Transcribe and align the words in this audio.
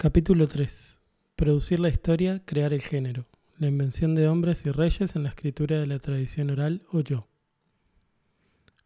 Capítulo 0.00 0.46
3. 0.46 1.00
Producir 1.34 1.80
la 1.80 1.88
historia, 1.88 2.40
crear 2.44 2.72
el 2.72 2.82
género. 2.82 3.26
La 3.58 3.66
invención 3.66 4.14
de 4.14 4.28
hombres 4.28 4.64
y 4.64 4.70
reyes 4.70 5.16
en 5.16 5.24
la 5.24 5.30
escritura 5.30 5.80
de 5.80 5.88
la 5.88 5.98
tradición 5.98 6.50
oral 6.50 6.82
o 6.92 7.00
yo. 7.00 7.26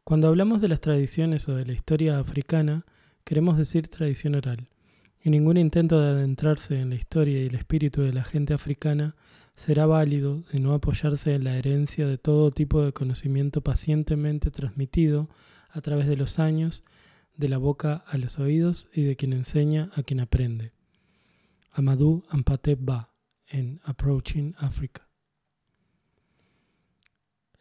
Cuando 0.04 0.29
hablamos 0.29 0.62
de 0.62 0.69
las 0.69 0.80
tradiciones 0.80 1.46
o 1.51 1.54
de 1.54 1.67
la 1.67 1.75
historia 1.75 2.19
africana, 2.19 2.87
queremos 3.25 3.59
decir 3.59 3.88
tradición 3.88 4.37
oral. 4.37 4.71
Y 5.22 5.29
ningún 5.29 5.59
intento 5.59 6.01
de 6.01 6.12
adentrarse 6.12 6.80
en 6.80 6.88
la 6.88 6.95
historia 6.95 7.43
y 7.43 7.47
el 7.49 7.57
espíritu 7.57 8.01
de 8.01 8.15
la 8.15 8.25
gente 8.25 8.55
africana 8.55 9.15
será 9.55 9.85
válido 9.85 10.45
de 10.51 10.61
no 10.61 10.73
apoyarse 10.73 11.35
en 11.35 11.45
la 11.45 11.59
herencia 11.59 12.07
de 12.07 12.17
todo 12.17 12.53
tipo 12.53 12.83
de 12.83 12.95
conocimiento 12.95 13.61
pacientemente 13.61 14.51
transmitido 14.51 15.29
a 15.69 15.83
través 15.83 16.07
de 16.07 16.17
los 16.17 16.39
años, 16.39 16.85
de 17.37 17.51
la 17.51 17.59
boca 17.59 18.03
a 18.07 18.17
los 18.17 18.39
oídos 18.39 18.89
y 18.95 19.03
de 19.03 19.15
quien 19.17 19.35
enseña 19.35 19.91
a 19.95 20.03
quien 20.05 20.21
aprende. 20.21 20.73
Amadou 21.75 22.23
Ampatep 22.29 22.79
Ba 22.82 23.15
en 23.47 23.80
Approaching 23.84 24.55
Africa. 24.59 25.09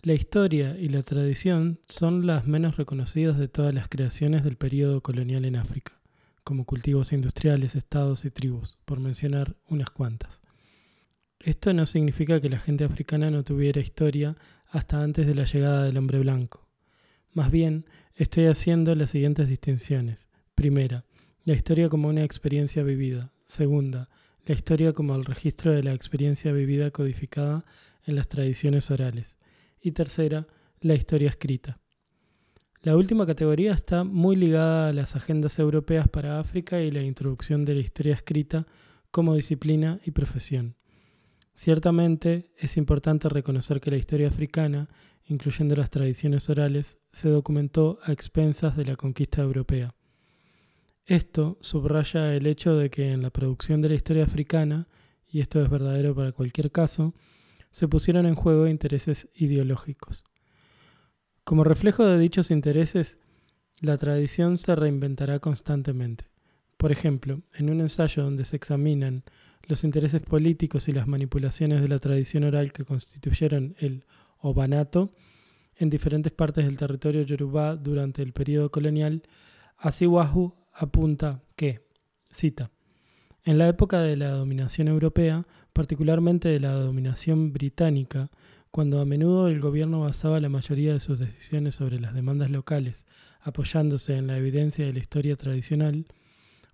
La 0.01 0.13
historia 0.13 0.77
y 0.77 0.89
la 0.89 1.01
tradición 1.01 1.79
son 1.87 2.27
las 2.27 2.45
menos 2.45 2.75
reconocidas 2.75 3.37
de 3.37 3.47
todas 3.47 3.73
las 3.73 3.87
creaciones 3.87 4.43
del 4.43 4.57
período 4.57 4.99
colonial 4.99 5.45
en 5.45 5.55
África, 5.55 5.93
como 6.43 6.65
cultivos 6.65 7.13
industriales, 7.13 7.75
estados 7.75 8.25
y 8.25 8.31
tribus, 8.31 8.79
por 8.83 8.99
mencionar 8.99 9.55
unas 9.69 9.89
cuantas. 9.91 10.41
Esto 11.39 11.71
no 11.71 11.85
significa 11.85 12.41
que 12.41 12.49
la 12.49 12.59
gente 12.59 12.83
africana 12.83 13.31
no 13.31 13.45
tuviera 13.45 13.79
historia 13.79 14.35
hasta 14.67 15.01
antes 15.01 15.25
de 15.25 15.35
la 15.35 15.45
llegada 15.45 15.85
del 15.85 15.97
hombre 15.97 16.19
blanco. 16.19 16.67
Más 17.31 17.49
bien, 17.49 17.85
estoy 18.15 18.47
haciendo 18.47 18.93
las 18.93 19.11
siguientes 19.11 19.47
distinciones. 19.47 20.27
Primera, 20.53 21.05
la 21.45 21.53
historia 21.53 21.87
como 21.87 22.09
una 22.09 22.25
experiencia 22.25 22.83
vivida, 22.83 23.31
Segunda, 23.51 24.07
la 24.45 24.55
historia 24.55 24.93
como 24.93 25.13
el 25.13 25.25
registro 25.25 25.73
de 25.73 25.83
la 25.83 25.93
experiencia 25.93 26.53
vivida 26.53 26.89
codificada 26.91 27.65
en 28.05 28.15
las 28.15 28.29
tradiciones 28.29 28.89
orales. 28.91 29.39
Y 29.81 29.91
tercera, 29.91 30.47
la 30.79 30.93
historia 30.93 31.27
escrita. 31.27 31.77
La 32.81 32.95
última 32.95 33.25
categoría 33.25 33.73
está 33.73 34.05
muy 34.05 34.37
ligada 34.37 34.87
a 34.87 34.93
las 34.93 35.17
agendas 35.17 35.59
europeas 35.59 36.07
para 36.07 36.39
África 36.39 36.79
y 36.79 36.91
la 36.91 37.01
introducción 37.01 37.65
de 37.65 37.75
la 37.75 37.81
historia 37.81 38.15
escrita 38.15 38.67
como 39.11 39.35
disciplina 39.35 39.99
y 40.05 40.11
profesión. 40.11 40.77
Ciertamente 41.53 42.53
es 42.55 42.77
importante 42.77 43.27
reconocer 43.27 43.81
que 43.81 43.91
la 43.91 43.97
historia 43.97 44.29
africana, 44.29 44.87
incluyendo 45.25 45.75
las 45.75 45.89
tradiciones 45.89 46.49
orales, 46.49 46.99
se 47.11 47.27
documentó 47.27 47.99
a 48.03 48.13
expensas 48.13 48.77
de 48.77 48.85
la 48.85 48.95
conquista 48.95 49.41
europea. 49.41 49.93
Esto 51.11 51.57
subraya 51.59 52.33
el 52.33 52.47
hecho 52.47 52.77
de 52.77 52.89
que 52.89 53.11
en 53.11 53.21
la 53.21 53.31
producción 53.31 53.81
de 53.81 53.89
la 53.89 53.95
historia 53.95 54.23
africana, 54.23 54.87
y 55.27 55.41
esto 55.41 55.61
es 55.61 55.69
verdadero 55.69 56.15
para 56.15 56.31
cualquier 56.31 56.71
caso, 56.71 57.13
se 57.69 57.89
pusieron 57.89 58.25
en 58.25 58.35
juego 58.35 58.65
intereses 58.65 59.27
ideológicos. 59.35 60.23
Como 61.43 61.65
reflejo 61.65 62.05
de 62.05 62.17
dichos 62.17 62.49
intereses, 62.49 63.17
la 63.81 63.97
tradición 63.97 64.57
se 64.57 64.73
reinventará 64.73 65.39
constantemente. 65.39 66.29
Por 66.77 66.93
ejemplo, 66.93 67.41
en 67.55 67.69
un 67.69 67.81
ensayo 67.81 68.23
donde 68.23 68.45
se 68.45 68.55
examinan 68.55 69.25
los 69.63 69.83
intereses 69.83 70.21
políticos 70.21 70.87
y 70.87 70.93
las 70.93 71.07
manipulaciones 71.09 71.81
de 71.81 71.89
la 71.89 71.99
tradición 71.99 72.45
oral 72.45 72.71
que 72.71 72.85
constituyeron 72.85 73.75
el 73.79 74.05
obanato 74.39 75.13
en 75.75 75.89
diferentes 75.89 76.31
partes 76.31 76.63
del 76.63 76.77
territorio 76.77 77.23
yorubá 77.23 77.75
durante 77.75 78.21
el 78.21 78.31
periodo 78.31 78.71
colonial, 78.71 79.23
Asiwahu 79.77 80.60
apunta 80.71 81.43
que, 81.55 81.79
cita, 82.31 82.71
en 83.43 83.57
la 83.57 83.67
época 83.67 83.99
de 83.99 84.15
la 84.17 84.29
dominación 84.29 84.87
europea, 84.87 85.47
particularmente 85.73 86.49
de 86.49 86.59
la 86.59 86.73
dominación 86.73 87.53
británica, 87.53 88.29
cuando 88.69 89.01
a 89.01 89.05
menudo 89.05 89.47
el 89.47 89.59
gobierno 89.59 90.01
basaba 90.01 90.39
la 90.39 90.49
mayoría 90.49 90.93
de 90.93 90.99
sus 90.99 91.19
decisiones 91.19 91.75
sobre 91.75 91.99
las 91.99 92.13
demandas 92.13 92.51
locales, 92.51 93.05
apoyándose 93.41 94.15
en 94.15 94.27
la 94.27 94.37
evidencia 94.37 94.85
de 94.85 94.93
la 94.93 94.99
historia 94.99 95.35
tradicional, 95.35 96.05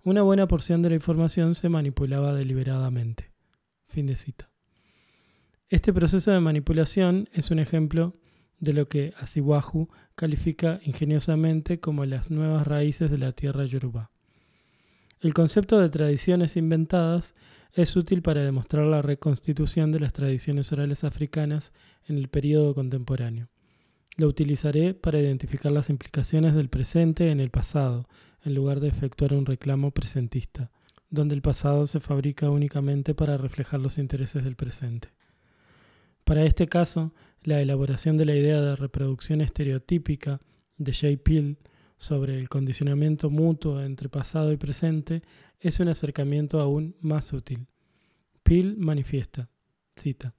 una 0.04 0.22
buena 0.22 0.46
porción 0.46 0.82
de 0.82 0.90
la 0.90 0.94
información 0.94 1.54
se 1.54 1.68
manipulaba 1.68 2.34
deliberadamente. 2.34 3.32
Fin 3.88 4.06
de 4.06 4.16
cita. 4.16 4.50
Este 5.68 5.92
proceso 5.92 6.30
de 6.30 6.40
manipulación 6.40 7.28
es 7.32 7.50
un 7.50 7.58
ejemplo 7.58 8.14
de 8.60 8.72
lo 8.72 8.88
que 8.88 9.14
Asiwahu 9.18 9.88
califica 10.14 10.80
ingeniosamente 10.84 11.80
como 11.80 12.04
las 12.04 12.30
nuevas 12.30 12.66
raíces 12.66 13.10
de 13.10 13.18
la 13.18 13.32
tierra 13.32 13.64
yoruba. 13.64 14.10
El 15.20 15.34
concepto 15.34 15.78
de 15.78 15.88
tradiciones 15.88 16.56
inventadas 16.56 17.34
es 17.72 17.96
útil 17.96 18.22
para 18.22 18.42
demostrar 18.42 18.86
la 18.86 19.02
reconstitución 19.02 19.92
de 19.92 20.00
las 20.00 20.12
tradiciones 20.12 20.72
orales 20.72 21.04
africanas 21.04 21.72
en 22.06 22.18
el 22.18 22.28
período 22.28 22.74
contemporáneo. 22.74 23.48
Lo 24.16 24.26
utilizaré 24.26 24.94
para 24.94 25.20
identificar 25.20 25.70
las 25.70 25.90
implicaciones 25.90 26.54
del 26.54 26.68
presente 26.68 27.30
en 27.30 27.40
el 27.40 27.50
pasado, 27.50 28.08
en 28.44 28.54
lugar 28.54 28.80
de 28.80 28.88
efectuar 28.88 29.32
un 29.32 29.46
reclamo 29.46 29.90
presentista, 29.92 30.70
donde 31.10 31.34
el 31.34 31.42
pasado 31.42 31.86
se 31.86 32.00
fabrica 32.00 32.50
únicamente 32.50 33.14
para 33.14 33.36
reflejar 33.36 33.80
los 33.80 33.98
intereses 33.98 34.42
del 34.44 34.56
presente. 34.56 35.10
Para 36.28 36.44
este 36.44 36.66
caso, 36.66 37.14
la 37.42 37.62
elaboración 37.62 38.18
de 38.18 38.26
la 38.26 38.36
idea 38.36 38.60
de 38.60 38.76
reproducción 38.76 39.40
estereotípica 39.40 40.42
de 40.76 40.92
J. 40.92 41.16
Peel 41.24 41.56
sobre 41.96 42.38
el 42.38 42.50
condicionamiento 42.50 43.30
mutuo 43.30 43.80
entre 43.80 44.10
pasado 44.10 44.52
y 44.52 44.58
presente 44.58 45.22
es 45.58 45.80
un 45.80 45.88
acercamiento 45.88 46.60
aún 46.60 46.96
más 47.00 47.32
útil. 47.32 47.66
Peel 48.42 48.76
manifiesta, 48.76 49.48
cita, 49.96 50.34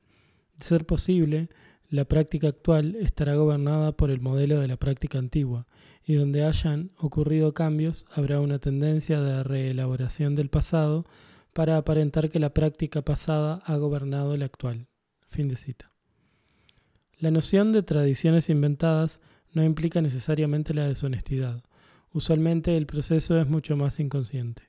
de 0.59 0.63
ser 0.63 0.85
posible, 0.85 1.49
la 1.89 2.05
práctica 2.05 2.49
actual 2.49 2.95
estará 2.97 3.33
gobernada 3.33 3.97
por 3.97 4.11
el 4.11 4.21
modelo 4.21 4.59
de 4.59 4.67
la 4.67 4.77
práctica 4.77 5.17
antigua, 5.17 5.65
y 6.05 6.13
donde 6.13 6.43
hayan 6.45 6.91
ocurrido 6.99 7.55
cambios 7.55 8.05
habrá 8.11 8.41
una 8.41 8.59
tendencia 8.59 9.21
de 9.21 9.41
reelaboración 9.41 10.35
del 10.35 10.49
pasado 10.49 11.07
para 11.51 11.77
aparentar 11.77 12.29
que 12.29 12.37
la 12.37 12.53
práctica 12.53 13.01
pasada 13.01 13.63
ha 13.65 13.75
gobernado 13.77 14.37
la 14.37 14.45
actual. 14.45 14.85
Fin 15.29 15.47
de 15.47 15.55
cita. 15.55 15.91
La 17.17 17.31
noción 17.31 17.71
de 17.71 17.83
tradiciones 17.83 18.49
inventadas 18.49 19.21
no 19.51 19.63
implica 19.63 20.01
necesariamente 20.01 20.73
la 20.73 20.87
deshonestidad. 20.87 21.63
Usualmente 22.11 22.75
el 22.77 22.85
proceso 22.85 23.39
es 23.39 23.47
mucho 23.47 23.75
más 23.75 23.99
inconsciente. 23.99 24.63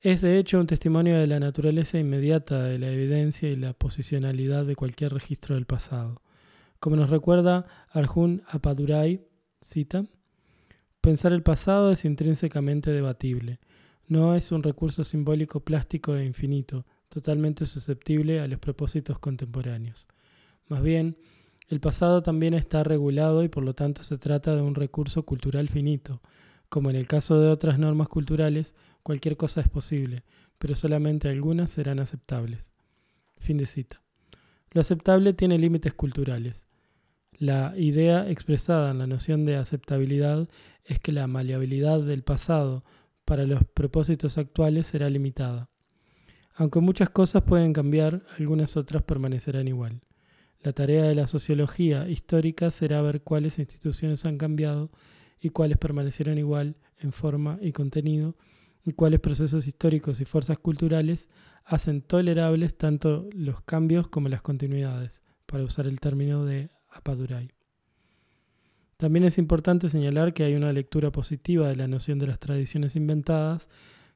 Es 0.00 0.20
de 0.20 0.38
hecho 0.38 0.58
un 0.58 0.66
testimonio 0.66 1.18
de 1.18 1.26
la 1.26 1.38
naturaleza 1.38 1.98
inmediata 1.98 2.62
de 2.64 2.78
la 2.78 2.90
evidencia 2.90 3.48
y 3.48 3.56
la 3.56 3.72
posicionalidad 3.72 4.64
de 4.64 4.76
cualquier 4.76 5.12
registro 5.12 5.54
del 5.54 5.66
pasado. 5.66 6.22
Como 6.80 6.96
nos 6.96 7.08
recuerda 7.08 7.66
Arjun 7.92 8.42
Apadurai, 8.48 9.24
cita, 9.60 10.04
Pensar 11.02 11.32
el 11.32 11.42
pasado 11.42 11.90
es 11.90 12.04
intrínsecamente 12.04 12.92
debatible. 12.92 13.58
No 14.06 14.36
es 14.36 14.52
un 14.52 14.62
recurso 14.62 15.02
simbólico 15.02 15.58
plástico 15.58 16.14
e 16.14 16.24
infinito, 16.24 16.86
totalmente 17.12 17.66
susceptible 17.66 18.40
a 18.40 18.48
los 18.48 18.58
propósitos 18.58 19.18
contemporáneos. 19.18 20.08
Más 20.68 20.82
bien, 20.82 21.18
el 21.68 21.78
pasado 21.78 22.22
también 22.22 22.54
está 22.54 22.82
regulado 22.82 23.44
y 23.44 23.48
por 23.48 23.64
lo 23.64 23.74
tanto 23.74 24.02
se 24.02 24.16
trata 24.16 24.56
de 24.56 24.62
un 24.62 24.74
recurso 24.74 25.24
cultural 25.24 25.68
finito. 25.68 26.22
Como 26.68 26.88
en 26.88 26.96
el 26.96 27.06
caso 27.06 27.38
de 27.38 27.48
otras 27.48 27.78
normas 27.78 28.08
culturales, 28.08 28.74
cualquier 29.02 29.36
cosa 29.36 29.60
es 29.60 29.68
posible, 29.68 30.24
pero 30.58 30.74
solamente 30.74 31.28
algunas 31.28 31.70
serán 31.70 32.00
aceptables. 32.00 32.72
Fin 33.38 33.58
de 33.58 33.66
cita. 33.66 34.02
Lo 34.70 34.80
aceptable 34.80 35.34
tiene 35.34 35.58
límites 35.58 35.92
culturales. 35.92 36.66
La 37.32 37.74
idea 37.76 38.30
expresada 38.30 38.90
en 38.90 38.98
la 38.98 39.06
noción 39.06 39.44
de 39.44 39.56
aceptabilidad 39.56 40.48
es 40.84 40.98
que 40.98 41.12
la 41.12 41.26
maleabilidad 41.26 42.00
del 42.00 42.22
pasado 42.22 42.84
para 43.26 43.44
los 43.44 43.64
propósitos 43.64 44.38
actuales 44.38 44.86
será 44.86 45.10
limitada. 45.10 45.71
Aunque 46.62 46.78
muchas 46.78 47.10
cosas 47.10 47.42
pueden 47.42 47.72
cambiar, 47.72 48.22
algunas 48.38 48.76
otras 48.76 49.02
permanecerán 49.02 49.66
igual. 49.66 50.00
La 50.60 50.72
tarea 50.72 51.02
de 51.02 51.16
la 51.16 51.26
sociología 51.26 52.08
histórica 52.08 52.70
será 52.70 53.02
ver 53.02 53.22
cuáles 53.22 53.58
instituciones 53.58 54.24
han 54.26 54.38
cambiado 54.38 54.92
y 55.40 55.48
cuáles 55.48 55.76
permanecieron 55.76 56.38
igual 56.38 56.76
en 57.00 57.10
forma 57.10 57.58
y 57.60 57.72
contenido, 57.72 58.36
y 58.84 58.92
cuáles 58.92 59.18
procesos 59.18 59.66
históricos 59.66 60.20
y 60.20 60.24
fuerzas 60.24 60.56
culturales 60.56 61.30
hacen 61.64 62.00
tolerables 62.00 62.78
tanto 62.78 63.28
los 63.32 63.60
cambios 63.62 64.06
como 64.06 64.28
las 64.28 64.42
continuidades, 64.42 65.24
para 65.46 65.64
usar 65.64 65.88
el 65.88 65.98
término 65.98 66.44
de 66.44 66.70
Apadurai. 66.90 67.50
También 68.98 69.24
es 69.24 69.36
importante 69.36 69.88
señalar 69.88 70.32
que 70.32 70.44
hay 70.44 70.54
una 70.54 70.72
lectura 70.72 71.10
positiva 71.10 71.66
de 71.66 71.74
la 71.74 71.88
noción 71.88 72.20
de 72.20 72.28
las 72.28 72.38
tradiciones 72.38 72.94
inventadas 72.94 73.68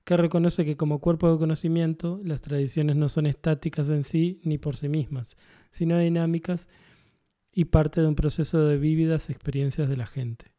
que 0.07 0.17
reconoce 0.17 0.65
que 0.65 0.77
como 0.77 1.01
cuerpo 1.01 1.33
de 1.33 1.37
conocimiento 1.37 2.21
las 2.23 2.41
tradiciones 2.41 2.95
no 2.95 3.09
son 3.09 3.27
estáticas 3.27 3.91
en 3.91 4.05
sí 4.05 4.41
ni 4.45 4.57
por 4.57 4.77
sí 4.77 4.89
mismas, 4.89 5.37
sino 5.73 5.99
dinámicas 5.99 6.69
y 7.53 7.65
parte 7.65 8.01
de 8.01 8.07
un 8.07 8.15
proceso 8.15 8.65
de 8.65 8.79
vívidas 8.79 9.31
experiencias 9.31 9.89
de 9.89 9.97
la 9.97 10.07
gente. 10.07 10.53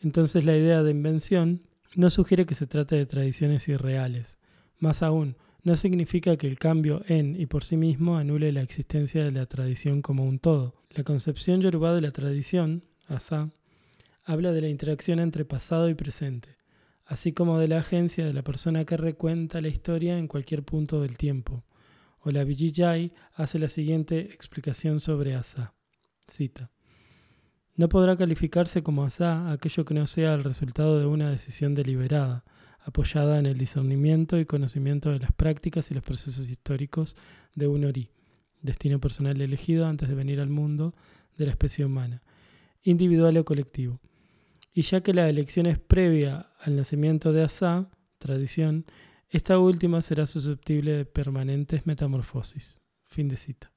Entonces 0.00 0.44
la 0.44 0.54
idea 0.54 0.82
de 0.82 0.90
invención 0.90 1.62
no 1.96 2.10
sugiere 2.10 2.44
que 2.44 2.54
se 2.54 2.66
trate 2.66 2.94
de 2.94 3.06
tradiciones 3.06 3.66
irreales. 3.68 4.38
Más 4.76 5.02
aún, 5.02 5.38
no 5.62 5.76
significa 5.76 6.36
que 6.36 6.46
el 6.46 6.58
cambio 6.58 7.02
en 7.08 7.40
y 7.40 7.46
por 7.46 7.64
sí 7.64 7.78
mismo 7.78 8.18
anule 8.18 8.52
la 8.52 8.60
existencia 8.60 9.24
de 9.24 9.30
la 9.30 9.46
tradición 9.46 10.02
como 10.02 10.26
un 10.26 10.38
todo. 10.38 10.74
La 10.90 11.04
concepción 11.04 11.62
yoruba 11.62 11.94
de 11.94 12.02
la 12.02 12.10
tradición, 12.10 12.84
asa, 13.06 13.50
habla 14.24 14.52
de 14.52 14.60
la 14.60 14.68
interacción 14.68 15.20
entre 15.20 15.46
pasado 15.46 15.88
y 15.88 15.94
presente, 15.94 16.59
así 17.10 17.32
como 17.32 17.58
de 17.58 17.66
la 17.66 17.78
agencia 17.78 18.24
de 18.24 18.32
la 18.32 18.44
persona 18.44 18.84
que 18.84 18.96
recuenta 18.96 19.60
la 19.60 19.66
historia 19.66 20.16
en 20.16 20.28
cualquier 20.28 20.62
punto 20.62 21.02
del 21.02 21.18
tiempo. 21.18 21.64
O 22.20 22.30
la 22.30 22.46
hace 23.34 23.58
la 23.58 23.68
siguiente 23.68 24.20
explicación 24.32 25.00
sobre 25.00 25.34
asa. 25.34 25.74
Cita. 26.28 26.70
No 27.74 27.88
podrá 27.88 28.16
calificarse 28.16 28.84
como 28.84 29.02
asá 29.02 29.50
aquello 29.50 29.84
que 29.84 29.92
no 29.92 30.06
sea 30.06 30.34
el 30.34 30.44
resultado 30.44 31.00
de 31.00 31.06
una 31.06 31.30
decisión 31.30 31.74
deliberada, 31.74 32.44
apoyada 32.78 33.40
en 33.40 33.46
el 33.46 33.58
discernimiento 33.58 34.38
y 34.38 34.46
conocimiento 34.46 35.10
de 35.10 35.18
las 35.18 35.32
prácticas 35.32 35.90
y 35.90 35.94
los 35.94 36.04
procesos 36.04 36.48
históricos 36.48 37.16
de 37.56 37.66
un 37.66 37.86
ori, 37.86 38.12
destino 38.62 39.00
personal 39.00 39.40
elegido 39.40 39.88
antes 39.88 40.08
de 40.08 40.14
venir 40.14 40.40
al 40.40 40.48
mundo 40.48 40.94
de 41.36 41.46
la 41.46 41.50
especie 41.50 41.84
humana, 41.84 42.22
individual 42.84 43.36
o 43.36 43.44
colectivo. 43.44 43.98
Y 44.72 44.82
ya 44.82 45.02
que 45.02 45.14
la 45.14 45.28
elección 45.28 45.66
es 45.66 45.78
previa 45.78 46.50
al 46.60 46.76
nacimiento 46.76 47.32
de 47.32 47.42
Asá, 47.42 47.90
tradición, 48.18 48.86
esta 49.28 49.58
última 49.58 50.02
será 50.02 50.26
susceptible 50.26 50.92
de 50.92 51.04
permanentes 51.04 51.86
metamorfosis. 51.86 52.80
Fin 53.04 53.28
de 53.28 53.36
cita. 53.36 53.72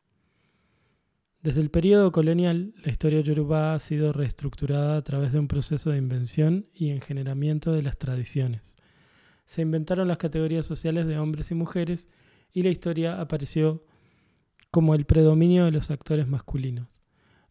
Desde 1.41 1.61
el 1.61 1.69
periodo 1.71 2.11
colonial, 2.11 2.73
la 2.83 2.91
historia 2.91 3.19
yoruba 3.19 3.73
ha 3.73 3.79
sido 3.79 4.13
reestructurada 4.13 4.95
a 4.95 5.01
través 5.03 5.33
de 5.33 5.39
un 5.39 5.47
proceso 5.47 5.89
de 5.89 5.97
invención 5.97 6.67
y 6.73 6.89
engeneramiento 6.89 7.73
de 7.73 7.81
las 7.81 7.97
tradiciones. 7.97 8.77
Se 9.45 9.61
inventaron 9.61 10.07
las 10.07 10.19
categorías 10.19 10.65
sociales 10.65 11.05
de 11.05 11.19
hombres 11.19 11.51
y 11.51 11.55
mujeres 11.55 12.09
y 12.53 12.63
la 12.63 12.69
historia 12.69 13.19
apareció 13.19 13.85
como 14.71 14.95
el 14.95 15.05
predominio 15.05 15.65
de 15.65 15.71
los 15.71 15.91
actores 15.91 16.27
masculinos. 16.27 17.01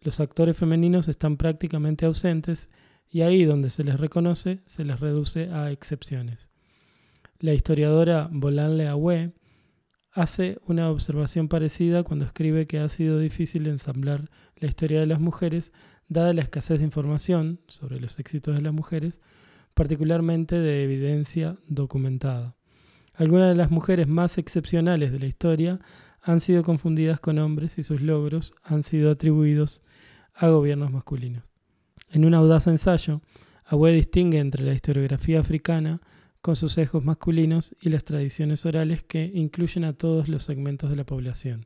Los 0.00 0.20
actores 0.20 0.56
femeninos 0.56 1.08
están 1.08 1.36
prácticamente 1.36 2.06
ausentes 2.06 2.70
y 3.12 3.20
ahí 3.20 3.44
donde 3.44 3.70
se 3.70 3.85
les 3.85 4.00
reconoce 4.00 4.61
se 4.67 4.85
les 4.85 4.99
reduce 4.99 5.50
a 5.50 5.70
excepciones. 5.70 6.49
La 7.38 7.53
historiadora 7.53 8.29
Bolanle 8.32 8.88
Awe 8.88 9.32
hace 10.12 10.59
una 10.67 10.91
observación 10.91 11.49
parecida 11.49 12.03
cuando 12.05 12.25
escribe 12.25 12.67
que 12.67 12.79
ha 12.79 12.88
sido 12.88 13.19
difícil 13.19 13.67
ensamblar 13.67 14.31
la 14.56 14.69
historia 14.69 15.00
de 15.00 15.06
las 15.06 15.20
mujeres 15.20 15.73
dada 16.09 16.32
la 16.32 16.43
escasez 16.43 16.79
de 16.79 16.85
información 16.85 17.61
sobre 17.69 18.00
los 18.00 18.19
éxitos 18.19 18.55
de 18.55 18.62
las 18.62 18.73
mujeres, 18.73 19.20
particularmente 19.75 20.59
de 20.59 20.85
evidencia 20.85 21.56
documentada. 21.67 22.56
Algunas 23.14 23.50
de 23.50 23.56
las 23.56 23.70
mujeres 23.70 24.09
más 24.09 24.38
excepcionales 24.38 25.12
de 25.12 25.19
la 25.19 25.26
historia 25.26 25.81
han 26.23 26.41
sido 26.41 26.62
confundidas 26.62 27.20
con 27.20 27.38
hombres 27.38 27.79
y 27.79 27.82
sus 27.82 28.00
logros 28.00 28.55
han 28.62 28.82
sido 28.82 29.11
atribuidos 29.11 29.82
a 30.35 30.49
gobiernos 30.49 30.91
masculinos. 30.93 31.51
En 32.12 32.26
un 32.26 32.35
audaz 32.35 32.67
ensayo, 32.67 33.23
Agüe 33.64 33.91
distingue 33.91 34.38
entre 34.38 34.64
la 34.64 34.75
historiografía 34.75 35.41
africana 35.41 36.03
con 36.43 36.56
sus 36.56 36.75
sesgos 36.75 37.03
masculinos 37.03 37.75
y 37.81 37.88
las 37.88 38.05
tradiciones 38.05 38.67
orales 38.67 39.03
que 39.03 39.31
incluyen 39.32 39.85
a 39.85 39.94
todos 39.94 40.29
los 40.29 40.43
segmentos 40.43 40.91
de 40.91 40.97
la 40.97 41.06
población. 41.06 41.64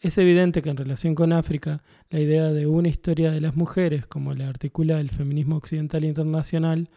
Es 0.00 0.16
evidente 0.16 0.62
que 0.62 0.70
en 0.70 0.78
relación 0.78 1.14
con 1.14 1.34
África, 1.34 1.82
la 2.08 2.20
idea 2.20 2.50
de 2.50 2.66
una 2.66 2.88
historia 2.88 3.30
de 3.30 3.42
las 3.42 3.54
mujeres, 3.54 4.06
como 4.06 4.32
la 4.32 4.48
articula 4.48 4.98
el 4.98 5.10
feminismo 5.10 5.56
occidental 5.56 6.04
internacional, 6.04 6.88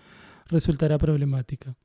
resultará 0.45 0.97
problemática. 0.97 1.75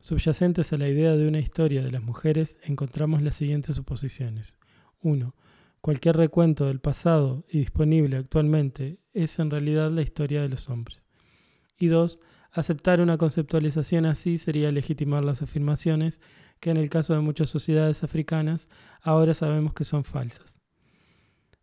Subyacentes 0.00 0.70
a 0.74 0.76
la 0.76 0.88
idea 0.88 1.16
de 1.16 1.26
una 1.26 1.38
historia 1.38 1.82
de 1.82 1.90
las 1.90 2.02
mujeres 2.02 2.58
encontramos 2.62 3.22
las 3.22 3.36
siguientes 3.36 3.76
suposiciones. 3.76 4.58
1. 5.00 5.34
Cualquier 5.84 6.16
recuento 6.16 6.64
del 6.64 6.80
pasado 6.80 7.44
y 7.46 7.58
disponible 7.58 8.16
actualmente 8.16 9.00
es 9.12 9.38
en 9.38 9.50
realidad 9.50 9.90
la 9.90 10.00
historia 10.00 10.40
de 10.40 10.48
los 10.48 10.70
hombres. 10.70 11.02
Y 11.78 11.88
2. 11.88 12.20
Aceptar 12.52 13.02
una 13.02 13.18
conceptualización 13.18 14.06
así 14.06 14.38
sería 14.38 14.72
legitimar 14.72 15.22
las 15.22 15.42
afirmaciones 15.42 16.22
que 16.58 16.70
en 16.70 16.78
el 16.78 16.88
caso 16.88 17.12
de 17.12 17.20
muchas 17.20 17.50
sociedades 17.50 18.02
africanas 18.02 18.70
ahora 19.02 19.34
sabemos 19.34 19.74
que 19.74 19.84
son 19.84 20.04
falsas. 20.04 20.58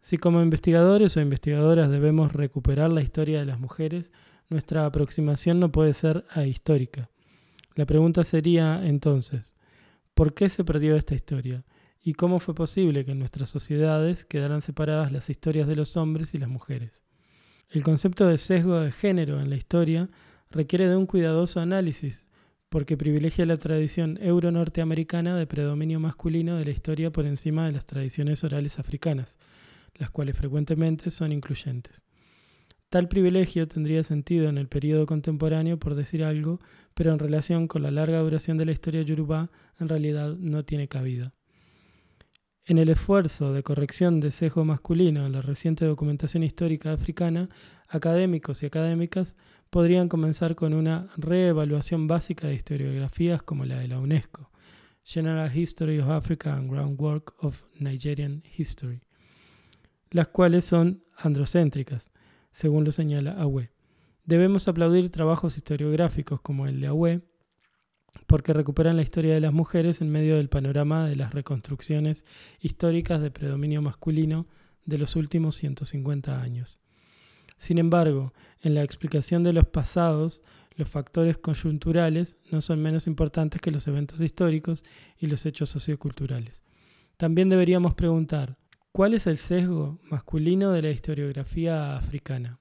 Si 0.01 0.17
como 0.17 0.43
investigadores 0.43 1.17
o 1.17 1.21
investigadoras 1.21 1.89
debemos 1.89 2.31
recuperar 2.31 2.91
la 2.91 3.01
historia 3.01 3.39
de 3.39 3.47
las 3.47 3.59
mujeres, 3.59 4.11
nuestra 4.49 4.85
aproximación 4.85 5.59
no 5.59 5.71
puede 5.71 5.95
ser 5.95 6.25
ahistórica. 6.29 7.09
La 7.73 7.87
pregunta 7.87 8.23
sería 8.23 8.85
entonces, 8.85 9.55
¿por 10.13 10.35
qué 10.35 10.47
se 10.47 10.63
perdió 10.63 10.95
esta 10.95 11.15
historia? 11.15 11.65
¿Y 12.03 12.13
cómo 12.13 12.39
fue 12.39 12.55
posible 12.55 13.05
que 13.05 13.11
en 13.11 13.19
nuestras 13.19 13.49
sociedades 13.49 14.25
quedaran 14.25 14.63
separadas 14.63 15.11
las 15.11 15.29
historias 15.29 15.67
de 15.67 15.75
los 15.75 15.97
hombres 15.97 16.33
y 16.33 16.39
las 16.39 16.49
mujeres? 16.49 17.03
El 17.69 17.83
concepto 17.83 18.25
de 18.25 18.39
sesgo 18.39 18.79
de 18.79 18.91
género 18.91 19.39
en 19.39 19.51
la 19.51 19.55
historia 19.55 20.09
requiere 20.49 20.87
de 20.87 20.95
un 20.95 21.05
cuidadoso 21.05 21.59
análisis, 21.59 22.25
porque 22.69 22.97
privilegia 22.97 23.45
la 23.45 23.57
tradición 23.57 24.17
euro-norteamericana 24.19 25.35
de 25.35 25.45
predominio 25.45 25.99
masculino 25.99 26.57
de 26.57 26.65
la 26.65 26.71
historia 26.71 27.11
por 27.11 27.27
encima 27.27 27.67
de 27.67 27.73
las 27.73 27.85
tradiciones 27.85 28.43
orales 28.43 28.79
africanas, 28.79 29.37
las 29.93 30.09
cuales 30.09 30.35
frecuentemente 30.35 31.11
son 31.11 31.31
incluyentes. 31.31 32.01
Tal 32.89 33.09
privilegio 33.09 33.67
tendría 33.67 34.01
sentido 34.03 34.49
en 34.49 34.57
el 34.57 34.67
periodo 34.67 35.05
contemporáneo, 35.05 35.77
por 35.77 35.93
decir 35.93 36.23
algo, 36.23 36.59
pero 36.95 37.11
en 37.11 37.19
relación 37.19 37.67
con 37.67 37.83
la 37.83 37.91
larga 37.91 38.19
duración 38.19 38.57
de 38.57 38.65
la 38.65 38.71
historia 38.71 39.03
yoruba, 39.03 39.51
en 39.79 39.87
realidad 39.87 40.35
no 40.35 40.63
tiene 40.63 40.87
cabida. 40.87 41.33
En 42.67 42.77
el 42.77 42.89
esfuerzo 42.89 43.53
de 43.53 43.63
corrección 43.63 44.19
de 44.19 44.29
sesgo 44.29 44.63
masculino 44.63 45.25
en 45.25 45.31
la 45.31 45.41
reciente 45.41 45.83
documentación 45.85 46.43
histórica 46.43 46.93
africana, 46.93 47.49
académicos 47.87 48.61
y 48.61 48.67
académicas 48.67 49.35
podrían 49.71 50.07
comenzar 50.07 50.53
con 50.53 50.75
una 50.75 51.09
reevaluación 51.17 52.05
básica 52.05 52.47
de 52.47 52.53
historiografías 52.53 53.41
como 53.41 53.65
la 53.65 53.79
de 53.79 53.87
la 53.87 53.97
UNESCO, 53.97 54.51
General 55.03 55.51
History 55.55 55.97
of 55.99 56.09
Africa 56.09 56.53
and 56.53 56.69
Groundwork 56.69 57.33
of 57.43 57.63
Nigerian 57.79 58.43
History, 58.55 59.01
las 60.11 60.27
cuales 60.27 60.63
son 60.63 61.03
androcéntricas, 61.17 62.11
según 62.51 62.83
lo 62.83 62.91
señala 62.91 63.31
Awe. 63.41 63.71
Debemos 64.23 64.67
aplaudir 64.67 65.09
trabajos 65.09 65.57
historiográficos 65.57 66.41
como 66.41 66.67
el 66.67 66.79
de 66.79 66.87
Awe, 66.87 67.21
porque 68.27 68.53
recuperan 68.53 68.95
la 68.95 69.03
historia 69.03 69.33
de 69.33 69.39
las 69.41 69.53
mujeres 69.53 70.01
en 70.01 70.09
medio 70.09 70.37
del 70.37 70.49
panorama 70.49 71.07
de 71.07 71.15
las 71.15 71.33
reconstrucciones 71.33 72.25
históricas 72.59 73.21
de 73.21 73.31
predominio 73.31 73.81
masculino 73.81 74.47
de 74.85 74.97
los 74.97 75.15
últimos 75.15 75.55
150 75.55 76.41
años. 76.41 76.79
Sin 77.57 77.77
embargo, 77.77 78.33
en 78.61 78.73
la 78.73 78.83
explicación 78.83 79.43
de 79.43 79.53
los 79.53 79.67
pasados, 79.67 80.41
los 80.75 80.89
factores 80.89 81.37
coyunturales 81.37 82.37
no 82.49 82.61
son 82.61 82.81
menos 82.81 83.05
importantes 83.07 83.61
que 83.61 83.71
los 83.71 83.87
eventos 83.87 84.21
históricos 84.21 84.83
y 85.19 85.27
los 85.27 85.45
hechos 85.45 85.69
socioculturales. 85.69 86.63
También 87.17 87.49
deberíamos 87.49 87.93
preguntar, 87.93 88.57
¿cuál 88.91 89.13
es 89.13 89.27
el 89.27 89.37
sesgo 89.37 89.99
masculino 90.09 90.71
de 90.71 90.81
la 90.81 90.89
historiografía 90.89 91.95
africana? 91.97 92.59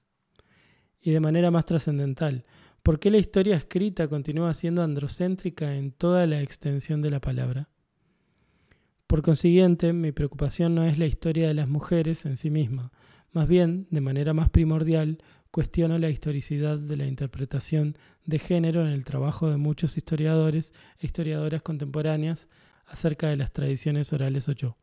Y 1.01 1.11
de 1.11 1.19
manera 1.19 1.49
más 1.49 1.65
trascendental, 1.65 2.45
¿por 2.83 2.99
qué 2.99 3.09
la 3.09 3.17
historia 3.17 3.55
escrita 3.55 4.07
continúa 4.07 4.53
siendo 4.53 4.83
androcéntrica 4.83 5.75
en 5.75 5.91
toda 5.91 6.25
la 6.27 6.41
extensión 6.41 7.01
de 7.01 7.11
la 7.11 7.19
palabra? 7.19 7.69
Por 9.07 9.21
consiguiente, 9.21 9.93
mi 9.93 10.11
preocupación 10.11 10.73
no 10.73 10.85
es 10.85 10.97
la 10.97 11.05
historia 11.05 11.47
de 11.47 11.53
las 11.53 11.67
mujeres 11.67 12.25
en 12.25 12.37
sí 12.37 12.49
misma, 12.49 12.91
más 13.33 13.47
bien, 13.47 13.87
de 13.91 14.01
manera 14.01 14.33
más 14.33 14.49
primordial, 14.49 15.19
cuestiono 15.51 15.97
la 15.97 16.09
historicidad 16.09 16.77
de 16.77 16.95
la 16.95 17.05
interpretación 17.05 17.97
de 18.25 18.39
género 18.39 18.81
en 18.81 18.93
el 18.93 19.03
trabajo 19.03 19.49
de 19.49 19.57
muchos 19.57 19.97
historiadores 19.97 20.73
e 20.99 21.05
historiadoras 21.05 21.61
contemporáneas 21.61 22.49
acerca 22.85 23.27
de 23.27 23.37
las 23.37 23.51
tradiciones 23.51 24.11
orales 24.13 24.47
o 24.49 24.53
yo. 24.53 24.77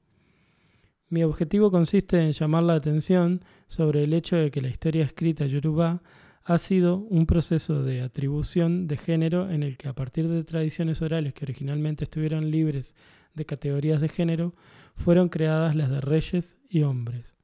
Mi 1.08 1.22
objetivo 1.22 1.70
consiste 1.70 2.20
en 2.20 2.32
llamar 2.32 2.64
la 2.64 2.74
atención 2.74 3.42
sobre 3.66 4.02
el 4.02 4.12
hecho 4.12 4.36
de 4.36 4.50
que 4.50 4.60
la 4.60 4.68
historia 4.68 5.04
escrita 5.04 5.46
yoruba 5.46 6.02
ha 6.48 6.56
sido 6.56 6.96
un 7.10 7.26
proceso 7.26 7.82
de 7.82 8.00
atribución 8.00 8.88
de 8.88 8.96
género 8.96 9.50
en 9.50 9.62
el 9.62 9.76
que 9.76 9.86
a 9.86 9.92
partir 9.92 10.28
de 10.28 10.44
tradiciones 10.44 11.02
orales 11.02 11.34
que 11.34 11.44
originalmente 11.44 12.04
estuvieron 12.04 12.50
libres 12.50 12.94
de 13.34 13.44
categorías 13.44 14.00
de 14.00 14.08
género, 14.08 14.54
fueron 14.96 15.28
creadas 15.28 15.76
las 15.76 15.90
de 15.90 16.00
reyes 16.00 16.56
y 16.70 16.84
hombres. 16.84 17.34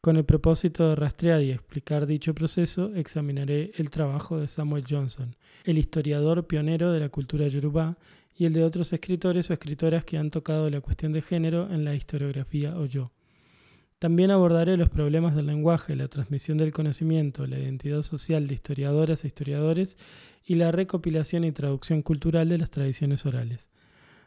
Con 0.00 0.16
el 0.16 0.24
propósito 0.24 0.88
de 0.88 0.96
rastrear 0.96 1.42
y 1.42 1.52
explicar 1.52 2.06
dicho 2.06 2.34
proceso, 2.34 2.92
examinaré 2.96 3.70
el 3.76 3.88
trabajo 3.88 4.36
de 4.36 4.48
Samuel 4.48 4.82
Johnson, 4.88 5.36
el 5.62 5.78
historiador 5.78 6.48
pionero 6.48 6.90
de 6.90 6.98
la 6.98 7.10
cultura 7.10 7.46
yoruba, 7.46 7.98
y 8.34 8.46
el 8.46 8.52
de 8.52 8.64
otros 8.64 8.92
escritores 8.92 9.48
o 9.48 9.52
escritoras 9.52 10.04
que 10.04 10.18
han 10.18 10.30
tocado 10.30 10.68
la 10.70 10.80
cuestión 10.80 11.12
de 11.12 11.22
género 11.22 11.72
en 11.72 11.84
la 11.84 11.94
historiografía 11.94 12.76
o 12.76 12.84
yo. 12.84 13.12
También 13.98 14.30
abordaré 14.30 14.76
los 14.76 14.88
problemas 14.88 15.34
del 15.34 15.46
lenguaje, 15.46 15.96
la 15.96 16.06
transmisión 16.06 16.56
del 16.56 16.70
conocimiento, 16.70 17.46
la 17.46 17.58
identidad 17.58 18.02
social 18.02 18.46
de 18.46 18.54
historiadoras 18.54 19.24
e 19.24 19.26
historiadores 19.26 19.96
y 20.44 20.54
la 20.54 20.70
recopilación 20.70 21.44
y 21.44 21.50
traducción 21.50 22.02
cultural 22.02 22.48
de 22.48 22.58
las 22.58 22.70
tradiciones 22.70 23.26
orales. 23.26 23.68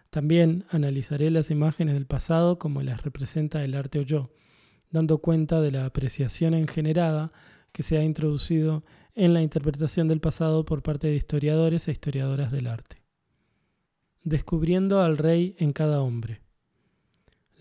También 0.10 0.66
analizaré 0.70 1.32
las 1.32 1.52
imágenes 1.52 1.94
del 1.94 2.06
pasado 2.06 2.60
como 2.60 2.82
las 2.82 3.02
representa 3.04 3.64
el 3.64 3.76
arte 3.76 4.00
o 4.00 4.02
yo, 4.02 4.30
dando 4.90 5.20
cuenta 5.20 5.62
de 5.62 5.72
la 5.72 5.86
apreciación 5.86 6.54
engenerada 6.54 7.32
que 7.72 7.82
se 7.82 7.98
ha 7.98 8.04
introducido 8.04 8.84
en 9.16 9.34
la 9.34 9.42
interpretación 9.42 10.10
del 10.10 10.20
pasado 10.20 10.66
por 10.66 10.84
parte 10.84 11.08
de 11.08 11.16
historiadores 11.16 11.88
e 11.88 11.92
historiadoras 11.92 12.52
del 12.52 12.68
arte. 12.68 13.02
Descubriendo 14.24 15.02
al 15.02 15.18
rey 15.18 15.56
en 15.60 15.72
cada 15.72 16.02
hombre. 16.02 16.41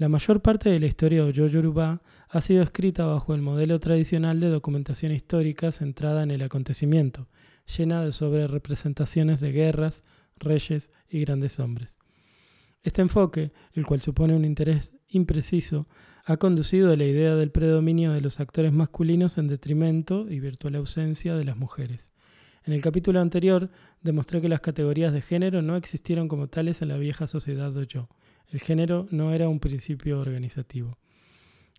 La 0.01 0.09
mayor 0.09 0.41
parte 0.41 0.71
de 0.71 0.81
la 0.81 0.87
historia 0.87 1.27
Oyo 1.27 1.47
Yoruba 1.47 2.01
ha 2.31 2.41
sido 2.41 2.63
escrita 2.63 3.05
bajo 3.05 3.35
el 3.35 3.43
modelo 3.43 3.81
tradicional 3.81 4.41
de 4.41 4.49
documentación 4.49 5.13
histórica 5.13 5.73
centrada 5.73 6.23
en 6.23 6.31
el 6.31 6.41
acontecimiento, 6.41 7.29
llena 7.77 8.03
de 8.03 8.13
sobrerepresentaciones 8.13 9.43
de 9.43 9.53
guerras, 9.53 10.03
reyes 10.39 10.91
y 11.11 11.21
grandes 11.21 11.61
hombres. 11.61 11.99
Este 12.83 13.03
enfoque, 13.03 13.53
el 13.75 13.85
cual 13.85 14.01
supone 14.01 14.35
un 14.35 14.47
interés 14.47 14.95
impreciso, 15.07 15.87
ha 16.25 16.39
conducido 16.39 16.91
a 16.91 16.97
la 16.97 17.05
idea 17.05 17.35
del 17.35 17.51
predominio 17.51 18.13
de 18.13 18.23
los 18.23 18.41
actores 18.41 18.73
masculinos 18.73 19.37
en 19.37 19.49
detrimento 19.49 20.31
y 20.31 20.41
virtual 20.41 20.77
ausencia 20.77 21.37
de 21.37 21.45
las 21.45 21.59
mujeres. 21.59 22.11
En 22.65 22.73
el 22.73 22.81
capítulo 22.81 23.21
anterior 23.21 23.69
demostré 24.01 24.41
que 24.41 24.49
las 24.49 24.63
categorías 24.63 25.13
de 25.13 25.21
género 25.21 25.61
no 25.61 25.77
existieron 25.77 26.27
como 26.27 26.49
tales 26.49 26.81
en 26.81 26.89
la 26.89 26.97
vieja 26.97 27.27
sociedad 27.27 27.77
Oyo. 27.77 28.09
El 28.51 28.61
género 28.61 29.07
no 29.11 29.33
era 29.33 29.49
un 29.49 29.61
principio 29.61 30.21
organizativo. 30.21 30.99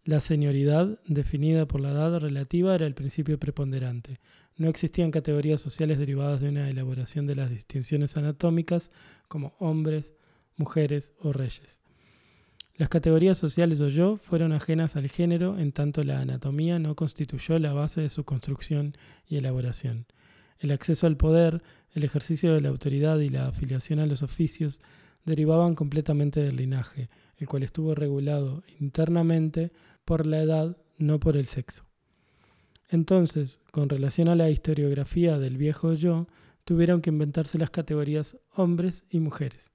La 0.04 0.20
señoridad, 0.20 1.00
definida 1.06 1.68
por 1.68 1.82
la 1.82 1.92
edad 1.92 2.20
relativa, 2.20 2.74
era 2.74 2.88
el 2.88 2.96
principio 2.96 3.38
preponderante. 3.38 4.20
No 4.58 4.70
existían 4.70 5.12
categorías 5.12 5.62
sociales 5.62 6.00
derivadas 6.00 6.42
de 6.42 6.50
una 6.50 6.70
elaboración 6.70 7.28
de 7.28 7.36
las 7.36 7.50
distinciones 7.50 8.18
anatómicas 8.18 8.92
como 9.28 9.54
hombres, 9.60 10.14
mujeres 10.56 11.14
o 11.20 11.34
reyes. 11.34 11.82
Las 12.78 12.90
categorías 12.90 13.38
sociales 13.38 13.80
o 13.82 13.90
yo 13.90 14.18
fueron 14.18 14.54
ajenas 14.54 14.96
al 14.96 15.08
género 15.08 15.60
en 15.60 15.72
tanto 15.72 16.04
la 16.04 16.20
anatomía 16.20 16.80
no 16.80 16.96
constituyó 16.96 17.60
la 17.60 17.74
base 17.74 18.02
de 18.02 18.10
su 18.10 18.24
construcción 18.24 18.96
y 19.28 19.38
elaboración. 19.38 20.08
El 20.58 20.72
acceso 20.72 21.06
al 21.06 21.18
poder, 21.18 21.62
el 21.94 22.04
ejercicio 22.04 22.54
de 22.54 22.62
la 22.62 22.70
autoridad 22.70 23.20
y 23.20 23.30
la 23.30 23.48
afiliación 23.48 24.00
a 24.00 24.08
los 24.08 24.24
oficios 24.24 24.82
derivaban 25.26 25.76
completamente 25.76 26.40
del 26.42 26.58
linaje, 26.58 27.10
el 27.38 27.48
cual 27.48 27.64
estuvo 27.64 27.96
regulado 27.96 28.64
internamente 28.80 29.72
por 30.06 30.26
la 30.26 30.42
edad, 30.42 30.78
no 30.98 31.20
por 31.20 31.38
el 31.38 31.48
sexo. 31.48 31.86
Entonces, 32.90 33.62
con 33.72 33.90
relación 33.90 34.28
a 34.28 34.36
la 34.36 34.50
historiografía 34.50 35.40
del 35.40 35.58
viejo 35.58 35.94
yo, 35.94 36.28
tuvieron 36.66 37.02
que 37.02 37.10
inventarse 37.10 37.58
las 37.58 37.70
categorías 37.70 38.38
hombres 38.54 39.06
y 39.10 39.20
mujeres. 39.20 39.72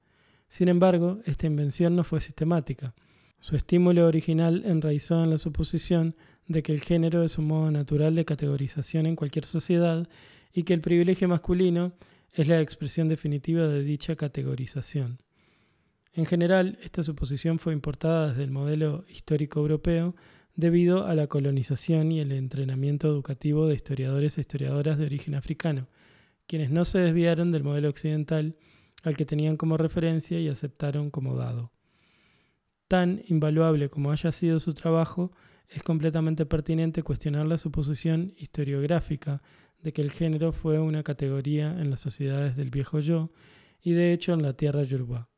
Sin 0.48 0.68
embargo, 0.68 1.20
esta 1.24 1.46
invención 1.46 1.96
no 1.96 2.04
fue 2.04 2.20
sistemática. 2.20 2.94
Su 3.40 3.56
estímulo 3.56 4.06
original 4.06 4.62
enraizó 4.64 5.22
en 5.24 5.30
la 5.30 5.38
suposición 5.38 6.14
de 6.46 6.62
que 6.62 6.72
el 6.72 6.80
género 6.80 7.24
es 7.24 7.38
un 7.38 7.46
modo 7.46 7.70
natural 7.70 8.14
de 8.14 8.24
categorización 8.24 9.06
en 9.06 9.16
cualquier 9.16 9.46
sociedad 9.46 10.08
y 10.52 10.62
que 10.62 10.74
el 10.74 10.80
privilegio 10.80 11.28
masculino 11.28 11.92
es 12.32 12.48
la 12.48 12.60
expresión 12.60 13.08
definitiva 13.08 13.66
de 13.66 13.82
dicha 13.82 14.14
categorización. 14.16 15.18
En 16.16 16.24
general, 16.24 16.78
esta 16.82 17.04
suposición 17.04 17.58
fue 17.58 17.74
importada 17.74 18.28
desde 18.28 18.42
el 18.42 18.50
modelo 18.50 19.04
histórico 19.06 19.60
europeo 19.60 20.16
debido 20.54 21.06
a 21.06 21.14
la 21.14 21.26
colonización 21.26 22.10
y 22.10 22.20
el 22.20 22.32
entrenamiento 22.32 23.06
educativo 23.06 23.66
de 23.66 23.74
historiadores 23.74 24.38
e 24.38 24.40
historiadoras 24.40 24.96
de 24.96 25.04
origen 25.04 25.34
africano, 25.34 25.88
quienes 26.46 26.70
no 26.70 26.86
se 26.86 27.00
desviaron 27.00 27.52
del 27.52 27.64
modelo 27.64 27.90
occidental 27.90 28.56
al 29.02 29.14
que 29.14 29.26
tenían 29.26 29.58
como 29.58 29.76
referencia 29.76 30.40
y 30.40 30.48
aceptaron 30.48 31.10
como 31.10 31.36
dado. 31.36 31.70
Tan 32.88 33.22
invaluable 33.28 33.90
como 33.90 34.10
haya 34.10 34.32
sido 34.32 34.58
su 34.58 34.72
trabajo, 34.72 35.32
es 35.68 35.82
completamente 35.82 36.46
pertinente 36.46 37.02
cuestionar 37.02 37.44
la 37.46 37.58
suposición 37.58 38.32
historiográfica 38.38 39.42
de 39.82 39.92
que 39.92 40.00
el 40.00 40.12
género 40.12 40.52
fue 40.52 40.78
una 40.78 41.02
categoría 41.02 41.72
en 41.78 41.90
las 41.90 42.00
sociedades 42.00 42.56
del 42.56 42.70
viejo 42.70 43.00
yo 43.00 43.30
y 43.82 43.92
de 43.92 44.14
hecho 44.14 44.32
en 44.32 44.40
la 44.40 44.54
tierra 44.54 44.82
yoruba. 44.82 45.28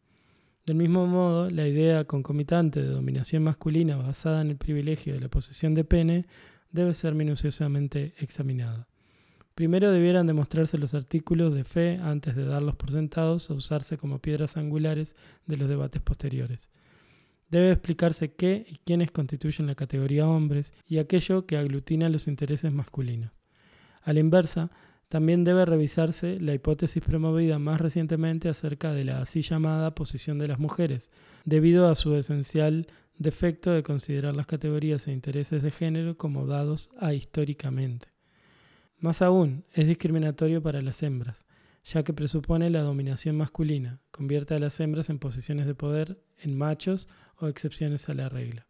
Del 0.68 0.76
mismo 0.76 1.06
modo, 1.06 1.48
la 1.48 1.66
idea 1.66 2.04
concomitante 2.04 2.82
de 2.82 2.88
dominación 2.88 3.42
masculina 3.42 3.96
basada 3.96 4.42
en 4.42 4.50
el 4.50 4.58
privilegio 4.58 5.14
de 5.14 5.20
la 5.20 5.30
posesión 5.30 5.72
de 5.72 5.82
pene 5.82 6.26
debe 6.72 6.92
ser 6.92 7.14
minuciosamente 7.14 8.12
examinada. 8.18 8.86
Primero 9.54 9.90
debieran 9.90 10.26
demostrarse 10.26 10.76
los 10.76 10.92
artículos 10.92 11.54
de 11.54 11.64
fe 11.64 11.98
antes 12.02 12.36
de 12.36 12.44
darlos 12.44 12.76
por 12.76 12.90
sentados 12.90 13.48
o 13.48 13.54
usarse 13.54 13.96
como 13.96 14.18
piedras 14.18 14.58
angulares 14.58 15.16
de 15.46 15.56
los 15.56 15.70
debates 15.70 16.02
posteriores. 16.02 16.68
Debe 17.48 17.72
explicarse 17.72 18.34
qué 18.34 18.66
y 18.68 18.76
quiénes 18.84 19.10
constituyen 19.10 19.68
la 19.68 19.74
categoría 19.74 20.28
hombres 20.28 20.74
y 20.86 20.98
aquello 20.98 21.46
que 21.46 21.56
aglutina 21.56 22.10
los 22.10 22.28
intereses 22.28 22.70
masculinos. 22.70 23.32
A 24.02 24.12
la 24.12 24.20
inversa, 24.20 24.70
también 25.08 25.42
debe 25.42 25.64
revisarse 25.64 26.38
la 26.38 26.54
hipótesis 26.54 27.02
promovida 27.02 27.58
más 27.58 27.80
recientemente 27.80 28.48
acerca 28.48 28.92
de 28.92 29.04
la 29.04 29.20
así 29.20 29.40
llamada 29.40 29.94
posición 29.94 30.38
de 30.38 30.48
las 30.48 30.58
mujeres, 30.58 31.10
debido 31.44 31.88
a 31.88 31.94
su 31.94 32.14
esencial 32.14 32.86
defecto 33.16 33.72
de 33.72 33.82
considerar 33.82 34.36
las 34.36 34.46
categorías 34.46 35.08
e 35.08 35.12
intereses 35.12 35.62
de 35.62 35.70
género 35.70 36.16
como 36.16 36.46
dados 36.46 36.90
ahistóricamente. 36.98 38.08
Más 38.98 39.22
aún, 39.22 39.64
es 39.72 39.86
discriminatorio 39.86 40.62
para 40.62 40.82
las 40.82 41.02
hembras, 41.02 41.46
ya 41.84 42.02
que 42.02 42.12
presupone 42.12 42.68
la 42.68 42.82
dominación 42.82 43.36
masculina, 43.36 44.00
convierte 44.10 44.54
a 44.54 44.58
las 44.58 44.78
hembras 44.78 45.08
en 45.08 45.18
posiciones 45.18 45.66
de 45.66 45.74
poder, 45.74 46.20
en 46.38 46.56
machos 46.56 47.08
o 47.38 47.48
excepciones 47.48 48.08
a 48.08 48.14
la 48.14 48.28
regla. 48.28 48.67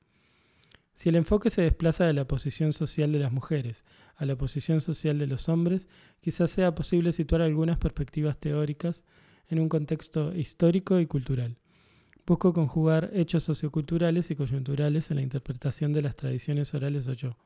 Si 0.98 1.08
el 1.08 1.14
enfoque 1.14 1.48
se 1.48 1.62
desplaza 1.62 2.06
de 2.06 2.12
la 2.12 2.26
posición 2.26 2.72
social 2.72 3.12
de 3.12 3.20
las 3.20 3.30
mujeres 3.30 3.84
a 4.16 4.24
la 4.24 4.34
posición 4.34 4.80
social 4.80 5.16
de 5.16 5.28
los 5.28 5.48
hombres, 5.48 5.88
quizás 6.20 6.50
sea 6.50 6.74
posible 6.74 7.12
situar 7.12 7.40
algunas 7.40 7.78
perspectivas 7.78 8.36
teóricas 8.36 9.04
en 9.46 9.60
un 9.60 9.68
contexto 9.68 10.34
histórico 10.34 10.98
y 10.98 11.06
cultural. 11.06 11.56
Busco 12.26 12.52
conjugar 12.52 13.12
hechos 13.14 13.44
socioculturales 13.44 14.32
y 14.32 14.34
coyunturales 14.34 15.12
en 15.12 15.18
la 15.18 15.22
interpretación 15.22 15.92
de 15.92 16.02
las 16.02 16.16
tradiciones 16.16 16.74
orales 16.74 17.06
o 17.06 17.12
yo. 17.12 17.36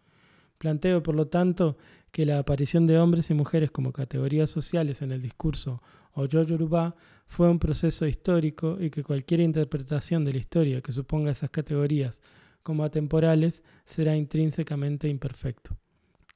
Planteo, 0.57 1.03
por 1.03 1.15
lo 1.15 1.27
tanto, 1.27 1.77
que 2.11 2.25
la 2.25 2.39
aparición 2.39 2.87
de 2.87 2.97
hombres 2.97 3.29
y 3.29 3.35
mujeres 3.35 3.71
como 3.71 3.93
categorías 3.93 4.49
sociales 4.49 5.03
en 5.03 5.13
el 5.13 5.21
discurso 5.21 5.83
o 6.15 6.25
yo 6.25 6.43
yoruba 6.43 6.97
fue 7.27 7.51
un 7.51 7.59
proceso 7.59 8.07
histórico 8.07 8.79
y 8.81 8.89
que 8.89 9.05
cualquier 9.05 9.41
interpretación 9.41 10.25
de 10.25 10.33
la 10.33 10.39
historia 10.39 10.81
que 10.81 10.93
suponga 10.93 11.33
esas 11.33 11.51
categorías 11.51 12.23
como 12.63 12.85
atemporales 12.85 13.63
será 13.85 14.17
intrínsecamente 14.17 15.09
imperfecto. 15.09 15.77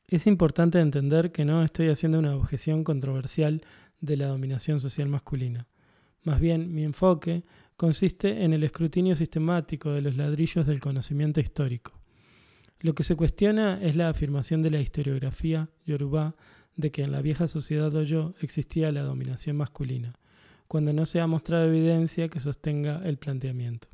Es 0.09 0.27
importante 0.27 0.81
entender 0.81 1.33
que 1.33 1.45
no 1.45 1.65
estoy 1.65 1.89
haciendo 1.89 2.19
una 2.19 2.37
objeción 2.37 2.85
controversial 2.85 3.63
de 4.01 4.17
la 4.17 4.29
dominación 4.29 4.79
social 4.79 5.09
masculina. 5.09 5.67
Más 6.23 6.41
bien, 6.41 6.73
mi 6.73 6.85
enfoque 6.85 7.45
consiste 7.77 8.45
en 8.45 8.53
el 8.53 8.65
escrutinio 8.65 9.17
sistemático 9.17 9.91
de 9.91 10.03
los 10.03 10.17
ladrillos 10.17 10.67
del 10.67 10.81
conocimiento 10.81 11.41
histórico. 11.41 11.93
Lo 12.81 12.95
que 12.95 13.05
se 13.05 13.17
cuestiona 13.17 13.83
es 13.83 13.97
la 13.97 14.09
afirmación 14.09 14.63
de 14.63 14.71
la 14.71 14.81
historiografía 14.81 15.71
yoruba 15.87 16.37
de 16.77 16.93
que 16.93 17.03
en 17.03 17.11
la 17.11 17.23
vieja 17.23 17.49
sociedad 17.49 17.95
Oyo 17.95 18.35
existía 18.41 18.93
la 18.93 19.03
dominación 19.03 19.57
masculina, 19.57 20.15
cuando 20.69 20.93
no 20.93 21.07
se 21.07 21.21
ha 21.21 21.27
mostrado 21.27 21.67
evidencia 21.67 22.29
que 22.29 22.41
sostenga 22.41 23.01
el 23.05 23.17
planteamiento. 23.19 23.89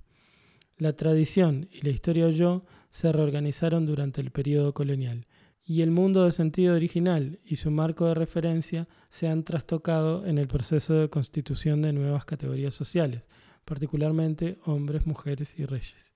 La 0.79 0.93
tradición 0.93 1.69
y 1.71 1.83
la 1.83 1.91
historia 1.91 2.31
yo 2.31 2.65
se 2.91 3.13
reorganizaron 3.13 3.87
durante 3.87 4.21
el 4.21 4.31
periodo 4.31 4.75
colonial, 4.75 5.27
y 5.65 5.83
el 5.83 5.91
mundo 5.91 6.25
de 6.25 6.33
sentido 6.33 6.75
original 6.75 7.39
y 7.45 7.57
su 7.57 7.71
marco 7.71 8.07
de 8.07 8.15
referencia 8.15 8.89
se 9.09 9.29
han 9.29 9.45
trastocado 9.45 10.27
en 10.27 10.39
el 10.39 10.49
proceso 10.49 10.95
de 10.95 11.09
constitución 11.09 11.83
de 11.83 11.93
nuevas 11.93 12.25
categorías 12.25 12.75
sociales, 12.75 13.29
particularmente 13.65 14.59
hombres, 14.65 15.07
mujeres 15.07 15.59
y 15.59 15.65
reyes. 15.65 16.13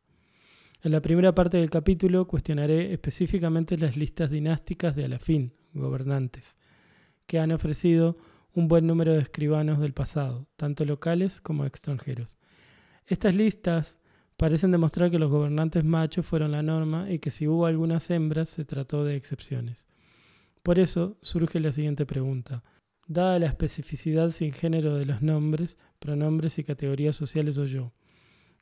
En 0.82 0.92
la 0.92 1.00
primera 1.00 1.34
parte 1.34 1.58
del 1.58 1.70
capítulo 1.70 2.26
cuestionaré 2.26 2.92
específicamente 2.92 3.78
las 3.78 3.96
listas 3.96 4.30
dinásticas 4.30 4.94
de 4.96 5.04
Alafín, 5.04 5.54
gobernantes, 5.72 6.58
que 7.26 7.38
han 7.38 7.52
ofrecido 7.52 8.18
un 8.52 8.68
buen 8.68 8.86
número 8.86 9.12
de 9.12 9.20
escribanos 9.20 9.80
del 9.80 9.92
pasado, 9.92 10.48
tanto 10.56 10.84
locales 10.84 11.40
como 11.40 11.66
extranjeros. 11.66 12.38
Estas 13.06 13.34
listas 13.34 13.98
parecen 14.36 14.70
demostrar 14.70 15.10
que 15.10 15.18
los 15.18 15.30
gobernantes 15.30 15.84
machos 15.84 16.26
fueron 16.26 16.52
la 16.52 16.62
norma 16.62 17.10
y 17.10 17.18
que 17.18 17.30
si 17.30 17.46
hubo 17.48 17.66
algunas 17.66 18.10
hembras 18.10 18.48
se 18.48 18.64
trató 18.64 19.04
de 19.04 19.16
excepciones. 19.16 19.86
Por 20.62 20.78
eso 20.78 21.16
surge 21.22 21.60
la 21.60 21.72
siguiente 21.72 22.06
pregunta. 22.06 22.62
Dada 23.06 23.38
la 23.38 23.46
especificidad 23.46 24.30
sin 24.30 24.52
género 24.52 24.96
de 24.96 25.06
los 25.06 25.22
nombres, 25.22 25.78
pronombres 25.98 26.58
y 26.58 26.64
categorías 26.64 27.14
sociales 27.14 27.56
o 27.58 27.66
yo, 27.66 27.92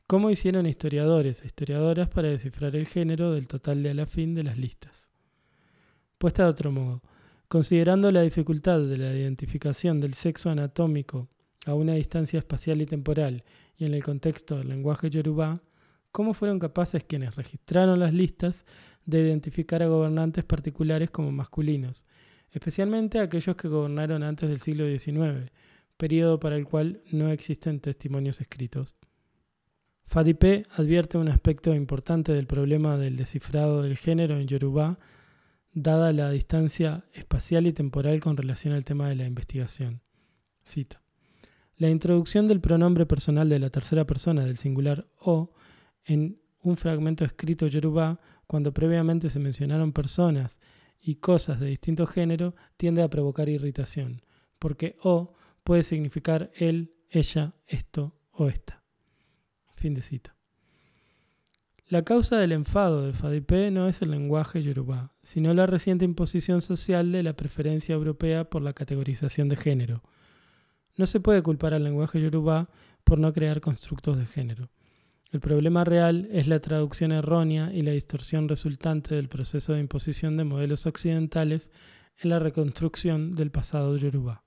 ¿Cómo 0.06 0.30
hicieron 0.30 0.66
historiadores 0.66 1.42
e 1.42 1.46
historiadoras 1.46 2.10
para 2.10 2.28
descifrar 2.28 2.76
el 2.76 2.86
género 2.86 3.32
del 3.32 3.48
total 3.48 3.82
de 3.82 3.90
a 3.90 3.94
la 3.94 4.04
fin 4.04 4.34
de 4.34 4.42
las 4.42 4.58
listas? 4.58 5.08
Puesta 6.18 6.42
de 6.42 6.50
otro 6.50 6.70
modo, 6.70 7.02
considerando 7.48 8.12
la 8.12 8.20
dificultad 8.20 8.80
de 8.80 8.98
la 8.98 9.14
identificación 9.14 10.00
del 10.00 10.12
sexo 10.12 10.50
anatómico 10.50 11.30
a 11.64 11.74
una 11.74 11.94
distancia 11.94 12.38
espacial 12.38 12.82
y 12.82 12.86
temporal 12.86 13.44
y 13.76 13.84
en 13.84 13.94
el 13.94 14.04
contexto 14.04 14.58
del 14.58 14.68
lenguaje 14.68 15.10
yorubá, 15.10 15.62
¿cómo 16.12 16.34
fueron 16.34 16.58
capaces 16.58 17.04
quienes 17.04 17.34
registraron 17.34 17.98
las 18.00 18.12
listas 18.12 18.64
de 19.06 19.20
identificar 19.20 19.82
a 19.82 19.88
gobernantes 19.88 20.44
particulares 20.44 21.10
como 21.10 21.32
masculinos, 21.32 22.06
especialmente 22.50 23.18
aquellos 23.18 23.56
que 23.56 23.68
gobernaron 23.68 24.22
antes 24.22 24.48
del 24.48 24.60
siglo 24.60 24.86
XIX, 24.86 25.50
periodo 25.96 26.38
para 26.40 26.56
el 26.56 26.64
cual 26.64 27.02
no 27.10 27.30
existen 27.30 27.80
testimonios 27.80 28.40
escritos? 28.40 28.96
Fadipé 30.06 30.66
advierte 30.76 31.18
un 31.18 31.28
aspecto 31.28 31.74
importante 31.74 32.32
del 32.32 32.46
problema 32.46 32.98
del 32.98 33.16
descifrado 33.16 33.82
del 33.82 33.96
género 33.96 34.38
en 34.38 34.46
Yorubá, 34.46 34.98
dada 35.72 36.12
la 36.12 36.30
distancia 36.30 37.04
espacial 37.12 37.66
y 37.66 37.72
temporal 37.72 38.20
con 38.20 38.36
relación 38.36 38.74
al 38.74 38.84
tema 38.84 39.08
de 39.08 39.16
la 39.16 39.26
investigación. 39.26 40.02
Cita. 40.62 41.03
La 41.76 41.90
introducción 41.90 42.46
del 42.46 42.60
pronombre 42.60 43.06
personal 43.06 43.48
de 43.48 43.58
la 43.58 43.70
tercera 43.70 44.06
persona 44.06 44.44
del 44.44 44.56
singular 44.56 45.08
o 45.18 45.52
en 46.04 46.38
un 46.60 46.76
fragmento 46.76 47.24
escrito 47.24 47.66
yorubá, 47.66 48.20
cuando 48.46 48.72
previamente 48.72 49.28
se 49.28 49.38
mencionaron 49.38 49.92
personas 49.92 50.60
y 51.00 51.16
cosas 51.16 51.60
de 51.60 51.66
distinto 51.66 52.06
género, 52.06 52.54
tiende 52.76 53.02
a 53.02 53.10
provocar 53.10 53.48
irritación, 53.48 54.22
porque 54.58 54.96
o 55.02 55.34
puede 55.62 55.82
significar 55.82 56.50
él, 56.54 56.94
ella, 57.10 57.54
esto 57.66 58.18
o 58.30 58.48
esta. 58.48 58.82
Fin 59.74 59.94
de 59.94 60.02
cita. 60.02 60.36
La 61.86 62.02
causa 62.02 62.38
del 62.38 62.52
enfado 62.52 63.02
de 63.02 63.12
Fadipé 63.12 63.70
no 63.70 63.88
es 63.88 64.00
el 64.00 64.10
lenguaje 64.10 64.62
yorubá, 64.62 65.12
sino 65.22 65.52
la 65.52 65.66
reciente 65.66 66.06
imposición 66.06 66.62
social 66.62 67.12
de 67.12 67.22
la 67.22 67.34
preferencia 67.34 67.94
europea 67.94 68.48
por 68.48 68.62
la 68.62 68.72
categorización 68.72 69.50
de 69.50 69.56
género. 69.56 70.02
No 70.96 71.06
se 71.06 71.20
puede 71.20 71.42
culpar 71.42 71.74
al 71.74 71.84
lenguaje 71.84 72.20
yorubá 72.20 72.68
por 73.02 73.18
no 73.18 73.32
crear 73.32 73.60
constructos 73.60 74.16
de 74.16 74.26
género. 74.26 74.70
El 75.32 75.40
problema 75.40 75.84
real 75.84 76.28
es 76.30 76.46
la 76.46 76.60
traducción 76.60 77.10
errónea 77.10 77.72
y 77.72 77.82
la 77.82 77.90
distorsión 77.90 78.48
resultante 78.48 79.14
del 79.16 79.28
proceso 79.28 79.72
de 79.72 79.80
imposición 79.80 80.36
de 80.36 80.44
modelos 80.44 80.86
occidentales 80.86 81.70
en 82.18 82.30
la 82.30 82.38
reconstrucción 82.38 83.32
del 83.32 83.50
pasado 83.50 83.96
yorubá. 83.96 84.44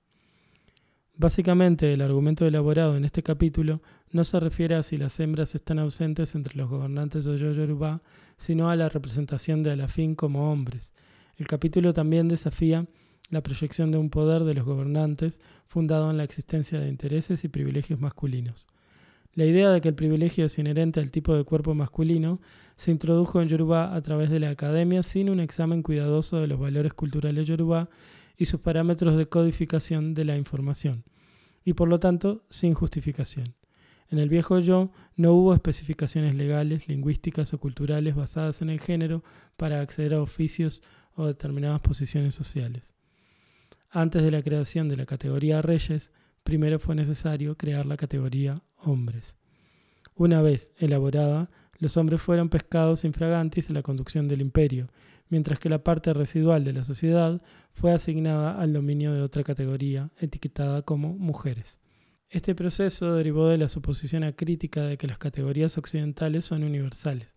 Básicamente, 1.20 1.92
el 1.92 2.00
argumento 2.00 2.46
elaborado 2.46 2.96
en 2.96 3.04
este 3.04 3.24
capítulo 3.24 3.82
no 4.12 4.22
se 4.22 4.38
refiere 4.38 4.76
a 4.76 4.84
si 4.84 4.96
las 4.96 5.18
hembras 5.18 5.56
están 5.56 5.80
ausentes 5.80 6.36
entre 6.36 6.56
los 6.56 6.70
gobernantes 6.70 7.24
de 7.24 7.36
Yoruba, 7.36 8.02
sino 8.36 8.70
a 8.70 8.76
la 8.76 8.88
representación 8.88 9.64
de 9.64 9.72
Alafín 9.72 10.14
como 10.14 10.52
hombres. 10.52 10.92
El 11.36 11.48
capítulo 11.48 11.92
también 11.92 12.28
desafía 12.28 12.86
la 13.30 13.42
proyección 13.42 13.92
de 13.92 13.98
un 13.98 14.10
poder 14.10 14.44
de 14.44 14.54
los 14.54 14.64
gobernantes 14.64 15.40
fundado 15.66 16.10
en 16.10 16.16
la 16.16 16.24
existencia 16.24 16.80
de 16.80 16.88
intereses 16.88 17.44
y 17.44 17.48
privilegios 17.48 18.00
masculinos. 18.00 18.66
La 19.34 19.44
idea 19.44 19.70
de 19.70 19.80
que 19.80 19.88
el 19.88 19.94
privilegio 19.94 20.46
es 20.46 20.58
inherente 20.58 20.98
al 20.98 21.10
tipo 21.10 21.34
de 21.34 21.44
cuerpo 21.44 21.74
masculino 21.74 22.40
se 22.74 22.90
introdujo 22.90 23.40
en 23.40 23.48
Yoruba 23.48 23.94
a 23.94 24.02
través 24.02 24.30
de 24.30 24.40
la 24.40 24.50
academia 24.50 25.02
sin 25.02 25.30
un 25.30 25.40
examen 25.40 25.82
cuidadoso 25.82 26.40
de 26.40 26.48
los 26.48 26.58
valores 26.58 26.94
culturales 26.94 27.46
Yoruba 27.46 27.88
y 28.36 28.46
sus 28.46 28.60
parámetros 28.60 29.16
de 29.16 29.28
codificación 29.28 30.14
de 30.14 30.24
la 30.24 30.36
información, 30.36 31.04
y 31.64 31.74
por 31.74 31.88
lo 31.88 31.98
tanto 31.98 32.44
sin 32.50 32.74
justificación. 32.74 33.54
En 34.10 34.18
el 34.18 34.28
viejo 34.28 34.58
yo 34.58 34.90
no 35.16 35.34
hubo 35.34 35.54
especificaciones 35.54 36.34
legales, 36.34 36.88
lingüísticas 36.88 37.52
o 37.52 37.58
culturales 37.58 38.14
basadas 38.14 38.62
en 38.62 38.70
el 38.70 38.80
género 38.80 39.22
para 39.56 39.80
acceder 39.80 40.14
a 40.14 40.22
oficios 40.22 40.82
o 41.14 41.26
determinadas 41.26 41.80
posiciones 41.80 42.34
sociales. 42.34 42.94
Antes 43.90 44.22
de 44.22 44.30
la 44.30 44.42
creación 44.42 44.88
de 44.88 44.98
la 44.98 45.06
categoría 45.06 45.62
reyes, 45.62 46.12
primero 46.42 46.78
fue 46.78 46.94
necesario 46.94 47.56
crear 47.56 47.86
la 47.86 47.96
categoría 47.96 48.62
hombres. 48.76 49.36
Una 50.14 50.42
vez 50.42 50.72
elaborada, 50.76 51.48
los 51.78 51.96
hombres 51.96 52.20
fueron 52.20 52.50
pescados 52.50 53.04
infragantis 53.04 53.68
en 53.68 53.74
la 53.74 53.82
conducción 53.82 54.28
del 54.28 54.42
imperio, 54.42 54.88
mientras 55.30 55.58
que 55.58 55.70
la 55.70 55.84
parte 55.84 56.12
residual 56.12 56.64
de 56.64 56.72
la 56.74 56.84
sociedad 56.84 57.40
fue 57.72 57.92
asignada 57.92 58.60
al 58.60 58.72
dominio 58.72 59.14
de 59.14 59.22
otra 59.22 59.42
categoría, 59.42 60.10
etiquetada 60.18 60.82
como 60.82 61.16
mujeres. 61.16 61.78
Este 62.28 62.54
proceso 62.54 63.14
derivó 63.14 63.48
de 63.48 63.56
la 63.56 63.68
suposición 63.68 64.22
acrítica 64.22 64.82
de 64.82 64.98
que 64.98 65.06
las 65.06 65.18
categorías 65.18 65.78
occidentales 65.78 66.44
son 66.44 66.62
universales. 66.62 67.36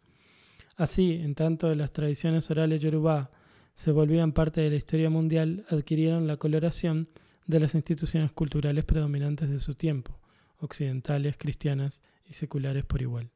Así, 0.76 1.14
en 1.14 1.34
tanto 1.34 1.74
las 1.76 1.94
tradiciones 1.94 2.50
orales 2.52 2.82
yorubá 2.82 3.32
se 3.74 3.92
volvían 3.92 4.34
parte 4.34 4.62
de 4.62 4.70
la 4.70 4.76
historia 4.76 5.10
mundial, 5.10 5.66
adquirieron 5.70 6.28
la 6.28 6.38
coloración 6.38 7.10
de 7.48 7.60
las 7.60 7.76
instituciones 7.76 8.32
culturales 8.32 8.86
predominantes 8.86 9.50
de 9.50 9.60
su 9.60 9.76
tiempo, 9.76 10.20
occidentales, 10.58 11.38
cristianas 11.38 12.02
y 12.26 12.34
seculares 12.34 12.86
por 12.86 13.02
igual. 13.02 13.32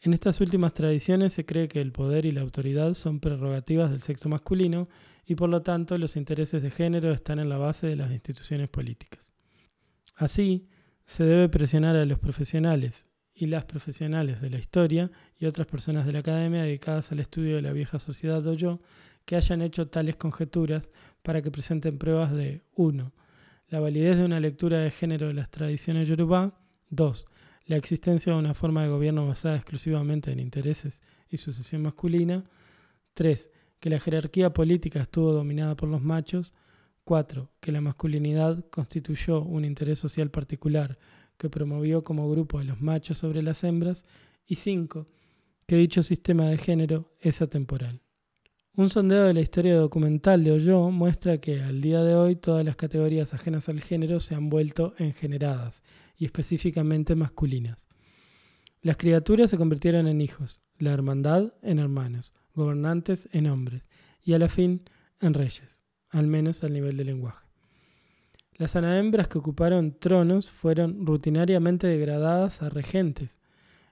En 0.00 0.12
estas 0.12 0.40
últimas 0.40 0.74
tradiciones 0.74 1.32
se 1.32 1.46
cree 1.46 1.68
que 1.68 1.80
el 1.80 1.92
poder 1.92 2.26
y 2.26 2.30
la 2.30 2.42
autoridad 2.42 2.92
son 2.92 3.20
prerrogativas 3.20 3.90
del 3.90 4.02
sexo 4.02 4.28
masculino 4.28 4.88
y 5.24 5.34
por 5.34 5.48
lo 5.48 5.62
tanto 5.62 5.96
los 5.96 6.16
intereses 6.16 6.62
de 6.62 6.70
género 6.70 7.10
están 7.10 7.38
en 7.38 7.48
la 7.48 7.56
base 7.56 7.86
de 7.86 7.96
las 7.96 8.10
instituciones 8.10 8.68
políticas. 8.68 9.32
Así, 10.14 10.68
se 11.06 11.24
debe 11.24 11.48
presionar 11.48 11.96
a 11.96 12.04
los 12.04 12.18
profesionales 12.18 13.06
y 13.34 13.46
las 13.46 13.64
profesionales 13.64 14.40
de 14.40 14.50
la 14.50 14.58
historia 14.58 15.10
y 15.38 15.46
otras 15.46 15.66
personas 15.66 16.06
de 16.06 16.12
la 16.12 16.20
academia 16.20 16.62
dedicadas 16.62 17.10
al 17.12 17.20
estudio 17.20 17.56
de 17.56 17.62
la 17.62 17.72
vieja 17.72 17.98
sociedad 17.98 18.42
yo 18.52 18.80
que 19.24 19.36
hayan 19.36 19.62
hecho 19.62 19.88
tales 19.88 20.16
conjeturas 20.16 20.92
para 21.22 21.42
que 21.42 21.50
presenten 21.50 21.98
pruebas 21.98 22.32
de 22.32 22.62
1. 22.76 23.12
La 23.68 23.80
validez 23.80 24.18
de 24.18 24.24
una 24.24 24.38
lectura 24.38 24.78
de 24.78 24.90
género 24.90 25.28
de 25.28 25.34
las 25.34 25.50
tradiciones 25.50 26.06
yorubá. 26.06 26.60
2 26.90 27.26
la 27.66 27.76
existencia 27.76 28.32
de 28.32 28.38
una 28.38 28.54
forma 28.54 28.82
de 28.82 28.90
gobierno 28.90 29.26
basada 29.26 29.56
exclusivamente 29.56 30.30
en 30.30 30.38
intereses 30.38 31.00
y 31.30 31.38
sucesión 31.38 31.82
masculina. 31.82 32.44
3. 33.14 33.50
Que 33.80 33.90
la 33.90 34.00
jerarquía 34.00 34.52
política 34.52 35.00
estuvo 35.00 35.32
dominada 35.32 35.74
por 35.74 35.88
los 35.88 36.02
machos. 36.02 36.52
4. 37.04 37.50
Que 37.60 37.72
la 37.72 37.80
masculinidad 37.80 38.66
constituyó 38.70 39.40
un 39.42 39.64
interés 39.64 39.98
social 39.98 40.30
particular 40.30 40.98
que 41.36 41.50
promovió 41.50 42.02
como 42.02 42.30
grupo 42.30 42.58
a 42.58 42.64
los 42.64 42.80
machos 42.80 43.18
sobre 43.18 43.42
las 43.42 43.64
hembras. 43.64 44.04
Y 44.46 44.56
5. 44.56 45.06
Que 45.66 45.76
dicho 45.76 46.02
sistema 46.02 46.48
de 46.48 46.58
género 46.58 47.12
es 47.20 47.40
atemporal. 47.42 48.02
Un 48.76 48.90
sondeo 48.90 49.24
de 49.24 49.34
la 49.34 49.40
historia 49.40 49.76
documental 49.76 50.42
de 50.42 50.50
Oyo 50.50 50.90
muestra 50.90 51.38
que 51.38 51.62
al 51.62 51.80
día 51.80 52.02
de 52.02 52.16
hoy 52.16 52.34
todas 52.34 52.64
las 52.64 52.74
categorías 52.74 53.32
ajenas 53.32 53.68
al 53.68 53.80
género 53.80 54.18
se 54.18 54.34
han 54.34 54.50
vuelto 54.50 54.94
engeneradas 54.98 55.84
y 56.16 56.24
específicamente 56.24 57.14
masculinas. 57.14 57.86
Las 58.82 58.96
criaturas 58.96 59.50
se 59.50 59.56
convirtieron 59.58 60.08
en 60.08 60.20
hijos, 60.20 60.60
la 60.78 60.92
hermandad 60.92 61.54
en 61.62 61.78
hermanos, 61.78 62.34
gobernantes 62.52 63.28
en 63.32 63.46
hombres 63.46 63.88
y 64.24 64.34
a 64.34 64.40
la 64.40 64.48
fin 64.48 64.82
en 65.20 65.34
reyes, 65.34 65.78
al 66.10 66.26
menos 66.26 66.64
al 66.64 66.72
nivel 66.72 66.96
del 66.96 67.06
lenguaje. 67.06 67.43
Las 68.56 68.76
anahembras 68.76 69.28
que 69.28 69.38
ocuparon 69.38 69.98
tronos 69.98 70.50
fueron 70.50 71.04
rutinariamente 71.06 71.86
degradadas 71.86 72.62
a 72.62 72.68
regentes, 72.68 73.38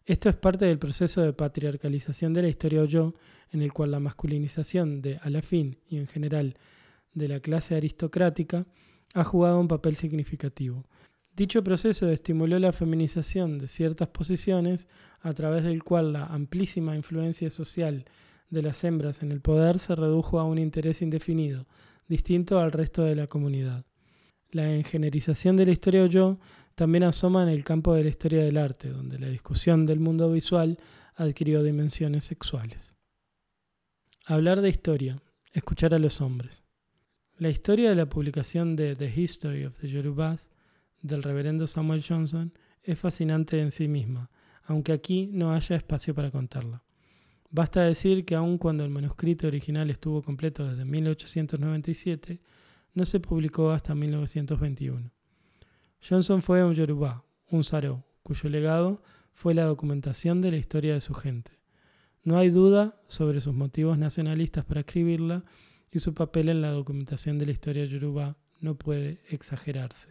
esto 0.05 0.29
es 0.29 0.35
parte 0.35 0.65
del 0.65 0.81
proceso 0.81 1.21
de 1.21 1.33
patriarcalización 1.33 2.33
de 2.35 2.43
la 2.43 2.49
historia 2.49 2.85
yo, 2.87 3.15
en 3.53 3.63
el 3.63 3.73
cual 3.73 3.93
la 3.93 4.01
masculinización 4.01 5.01
de 5.01 5.19
Alafín 5.23 5.79
y 5.89 5.99
en 5.99 6.09
general 6.09 6.57
de 7.15 7.29
la 7.29 7.39
clase 7.39 7.77
aristocrática 7.77 8.67
ha 9.15 9.23
jugado 9.23 9.61
un 9.61 9.69
papel 9.69 9.95
significativo. 9.95 10.85
Dicho 11.37 11.63
proceso 11.63 12.09
estimuló 12.09 12.59
la 12.59 12.73
feminización 12.73 13.59
de 13.59 13.69
ciertas 13.69 14.09
posiciones 14.09 14.89
a 15.21 15.33
través 15.35 15.63
del 15.63 15.85
cual 15.85 16.13
la 16.13 16.27
amplísima 16.27 16.97
influencia 16.97 17.49
social 17.49 18.05
de 18.51 18.63
las 18.63 18.83
hembras 18.83 19.23
en 19.23 19.31
el 19.31 19.41
poder 19.41 19.79
se 19.79 19.95
redujo 19.95 20.41
a 20.41 20.45
un 20.45 20.59
interés 20.59 21.01
indefinido, 21.01 21.69
distinto 22.09 22.59
al 22.59 22.73
resto 22.73 23.05
de 23.05 23.15
la 23.15 23.29
comunidad. 23.29 23.85
La 24.53 24.71
engenerización 24.71 25.57
de 25.57 25.65
la 25.65 25.73
historia 25.73 26.07
yo 26.07 26.39
también 26.75 27.05
asoma 27.05 27.43
en 27.43 27.49
el 27.49 27.65
campo 27.65 27.95
de 27.95 28.05
la 28.05 28.11
historia 28.11 28.43
del 28.45 28.59
arte, 28.59 28.91
donde 28.91 29.19
la 29.19 29.29
discusión 29.29 29.87
del 29.87 29.99
mundo 29.99 30.31
visual 30.31 30.79
adquirió 31.15 31.63
dimensiones 31.63 32.25
sexuales. 32.25 32.95
Hablar 34.27 34.61
de 34.61 34.69
historia, 34.69 35.23
escuchar 35.53 35.95
a 35.95 35.99
los 35.99 36.21
hombres. 36.21 36.63
La 37.39 37.49
historia 37.49 37.89
de 37.89 37.97
la 37.97 38.11
publicación 38.11 38.77
de 38.77 38.95
The 38.95 39.11
History 39.15 39.65
of 39.65 39.79
the 39.81 39.89
Yorubas 39.89 40.51
del 41.01 41.23
reverendo 41.23 41.67
Samuel 41.67 42.05
Johnson 42.07 42.53
es 42.83 42.99
fascinante 42.99 43.59
en 43.59 43.71
sí 43.71 43.89
misma, 43.89 44.31
aunque 44.65 44.93
aquí 44.93 45.31
no 45.33 45.55
haya 45.55 45.77
espacio 45.77 46.15
para 46.15 46.31
contarla. 46.31 46.85
Basta 47.51 47.83
decir 47.83 48.27
que 48.27 48.35
aun 48.35 48.59
cuando 48.59 48.85
el 48.85 48.91
manuscrito 48.91 49.47
original 49.47 49.89
estuvo 49.91 50.23
completo 50.23 50.69
desde 50.69 50.85
1897, 50.85 52.41
no 52.95 53.05
se 53.05 53.21
publicó 53.21 53.71
hasta 53.71 53.95
1921. 53.95 55.11
Johnson 56.07 56.43
fue 56.43 56.65
un 56.65 56.75
Yoruba, 56.75 57.25
un 57.51 57.65
Saro, 57.65 58.05
cuyo 58.23 58.49
legado 58.49 59.03
fue 59.35 59.55
la 59.55 59.65
documentación 59.65 60.41
de 60.41 60.51
la 60.51 60.57
historia 60.57 60.95
de 60.95 61.01
su 61.01 61.15
gente. 61.15 61.53
No 62.25 62.39
hay 62.39 62.51
duda 62.51 63.01
sobre 63.09 63.41
sus 63.41 63.55
motivos 63.55 63.99
nacionalistas 63.99 64.65
para 64.65 64.81
escribirla 64.81 65.45
y 65.91 65.99
su 65.99 66.15
papel 66.15 66.49
en 66.49 66.63
la 66.63 66.71
documentación 66.71 67.39
de 67.39 67.47
la 67.47 67.53
historia 67.53 67.85
yoruba 67.85 68.37
no 68.61 68.77
puede 68.77 69.21
exagerarse. 69.29 70.09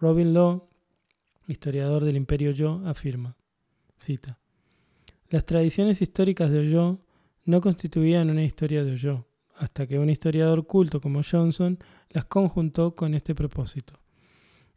Robin 0.00 0.32
Law, 0.32 0.68
historiador 1.46 2.04
del 2.04 2.16
Imperio 2.16 2.52
Yo, 2.52 2.80
afirma, 2.86 3.36
cita, 3.98 4.38
Las 5.28 5.44
tradiciones 5.44 6.00
históricas 6.00 6.50
de 6.50 6.60
Oyo 6.60 7.00
no 7.44 7.60
constituían 7.60 8.30
una 8.30 8.44
historia 8.44 8.84
de 8.84 8.92
Oyo, 8.92 9.26
hasta 9.60 9.86
que 9.86 9.98
un 9.98 10.08
historiador 10.08 10.66
culto 10.66 11.02
como 11.02 11.20
Johnson 11.22 11.78
las 12.08 12.24
conjuntó 12.24 12.96
con 12.96 13.12
este 13.12 13.34
propósito. 13.34 14.00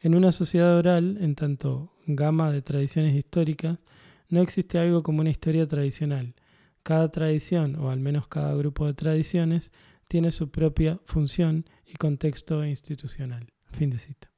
En 0.02 0.14
una 0.14 0.34
sociedad 0.34 0.76
oral, 0.76 1.18
en 1.22 1.36
tanto 1.36 1.94
gama 2.06 2.52
de 2.52 2.62
tradiciones 2.62 3.16
históricas, 3.16 3.80
no 4.28 4.42
existe 4.42 4.78
algo 4.78 5.02
como 5.02 5.22
una 5.22 5.30
historia 5.30 5.66
tradicional. 5.70 6.36
Cada 6.84 7.10
tradición, 7.10 7.78
o 7.78 7.92
al 7.92 8.02
menos 8.02 8.28
cada 8.28 8.54
grupo 8.56 8.86
de 8.86 8.94
tradiciones, 8.94 9.72
tiene 10.10 10.34
su 10.34 10.52
propia 10.52 11.00
función 11.06 11.66
y 11.86 11.94
contexto 11.94 12.66
institucional. 12.66 13.54
Fin 13.72 13.90
de 13.90 14.00
cita. 14.00 14.32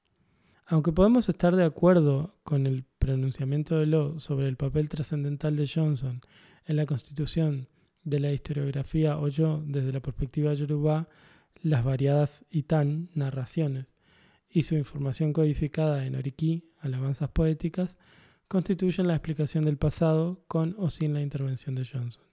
Aunque 0.67 0.91
podemos 0.91 1.27
estar 1.27 1.55
de 1.55 1.65
acuerdo 1.65 2.35
con 2.43 2.67
el 2.67 2.85
pronunciamiento 2.99 3.79
de 3.79 3.87
Law 3.87 4.19
sobre 4.19 4.47
el 4.47 4.57
papel 4.57 4.89
trascendental 4.89 5.55
de 5.55 5.67
Johnson 5.67 6.21
en 6.67 6.75
la 6.75 6.85
constitución 6.85 7.67
de 8.05 8.19
la 8.21 8.31
historiografía 8.31 9.17
o 9.17 9.27
yo 9.27 9.61
desde 9.65 9.91
la 9.91 9.99
perspectiva 9.99 10.53
yoruba, 10.53 11.09
las 11.61 11.83
variadas 11.83 12.45
Itan 12.49 13.09
narraciones 13.13 13.93
y 14.49 14.61
su 14.61 14.75
información 14.75 15.33
codificada 15.33 16.05
en 16.05 16.15
Oriki, 16.15 16.63
alabanzas 16.79 17.29
poéticas, 17.29 17.97
constituyen 18.47 19.07
la 19.07 19.15
explicación 19.15 19.65
del 19.65 19.77
pasado 19.77 20.43
con 20.47 20.75
o 20.77 20.89
sin 20.89 21.13
la 21.13 21.21
intervención 21.21 21.75
de 21.75 21.85
Johnson. 21.85 22.23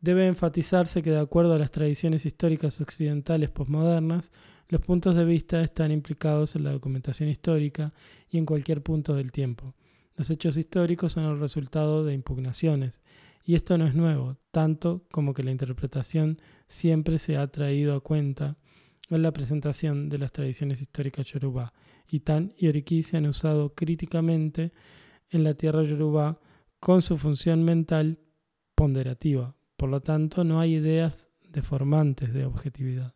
Debe 0.00 0.26
enfatizarse 0.26 1.02
que 1.02 1.10
de 1.10 1.20
acuerdo 1.20 1.52
a 1.52 1.58
las 1.58 1.70
tradiciones 1.70 2.24
históricas 2.24 2.80
occidentales 2.80 3.50
postmodernas, 3.50 4.32
los 4.68 4.80
puntos 4.80 5.14
de 5.14 5.24
vista 5.24 5.60
están 5.60 5.92
implicados 5.92 6.56
en 6.56 6.64
la 6.64 6.72
documentación 6.72 7.28
histórica 7.28 7.92
y 8.30 8.38
en 8.38 8.46
cualquier 8.46 8.82
punto 8.82 9.14
del 9.14 9.30
tiempo. 9.30 9.74
Los 10.16 10.30
hechos 10.30 10.56
históricos 10.56 11.12
son 11.12 11.24
el 11.24 11.38
resultado 11.38 12.04
de 12.04 12.14
impugnaciones, 12.14 13.02
y 13.44 13.54
esto 13.54 13.78
no 13.78 13.86
es 13.86 13.94
nuevo, 13.94 14.36
tanto 14.50 15.06
como 15.10 15.34
que 15.34 15.42
la 15.42 15.50
interpretación 15.50 16.40
siempre 16.68 17.18
se 17.18 17.36
ha 17.36 17.46
traído 17.48 17.94
a 17.94 18.00
cuenta 18.00 18.56
en 19.08 19.22
la 19.22 19.32
presentación 19.32 20.08
de 20.08 20.18
las 20.18 20.32
tradiciones 20.32 20.80
históricas 20.80 21.26
yoruba. 21.26 21.72
y 22.08 22.20
Tan 22.20 22.54
y 22.56 22.68
Oriki 22.68 23.02
se 23.02 23.16
han 23.16 23.26
usado 23.26 23.74
críticamente 23.74 24.72
en 25.30 25.44
la 25.44 25.54
tierra 25.54 25.82
yoruba 25.82 26.40
con 26.78 27.02
su 27.02 27.18
función 27.18 27.64
mental 27.64 28.18
ponderativa. 28.74 29.54
Por 29.76 29.90
lo 29.90 30.00
tanto, 30.00 30.44
no 30.44 30.60
hay 30.60 30.74
ideas 30.74 31.28
deformantes 31.48 32.32
de 32.32 32.44
objetividad. 32.44 33.14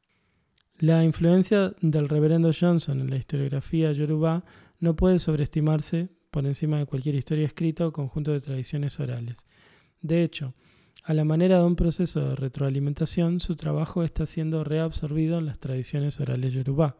La 0.78 1.04
influencia 1.04 1.74
del 1.80 2.08
reverendo 2.08 2.50
Johnson 2.58 3.00
en 3.00 3.10
la 3.10 3.16
historiografía 3.16 3.92
yoruba 3.92 4.44
no 4.80 4.96
puede 4.96 5.18
sobreestimarse 5.20 6.08
por 6.30 6.46
encima 6.46 6.78
de 6.78 6.86
cualquier 6.86 7.14
historia 7.14 7.46
escrita 7.46 7.86
o 7.86 7.92
conjunto 7.92 8.32
de 8.32 8.40
tradiciones 8.40 8.98
orales. 8.98 9.46
De 10.04 10.22
hecho, 10.22 10.52
a 11.02 11.14
la 11.14 11.24
manera 11.24 11.56
de 11.56 11.64
un 11.64 11.76
proceso 11.76 12.20
de 12.20 12.36
retroalimentación, 12.36 13.40
su 13.40 13.56
trabajo 13.56 14.04
está 14.04 14.26
siendo 14.26 14.62
reabsorbido 14.62 15.38
en 15.38 15.46
las 15.46 15.58
tradiciones 15.58 16.20
orales 16.20 16.52
yoruba. 16.52 16.98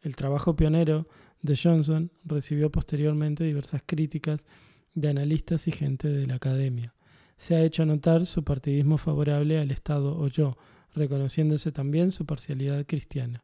El 0.00 0.14
trabajo 0.14 0.54
pionero 0.54 1.08
de 1.42 1.58
Johnson 1.60 2.12
recibió 2.24 2.70
posteriormente 2.70 3.42
diversas 3.42 3.82
críticas 3.84 4.46
de 4.94 5.08
analistas 5.08 5.66
y 5.66 5.72
gente 5.72 6.06
de 6.06 6.24
la 6.28 6.36
academia. 6.36 6.94
Se 7.36 7.56
ha 7.56 7.64
hecho 7.64 7.84
notar 7.84 8.26
su 8.26 8.44
partidismo 8.44 8.96
favorable 8.96 9.58
al 9.58 9.72
Estado 9.72 10.16
Oyo, 10.16 10.56
reconociéndose 10.94 11.72
también 11.72 12.12
su 12.12 12.26
parcialidad 12.26 12.86
cristiana. 12.86 13.42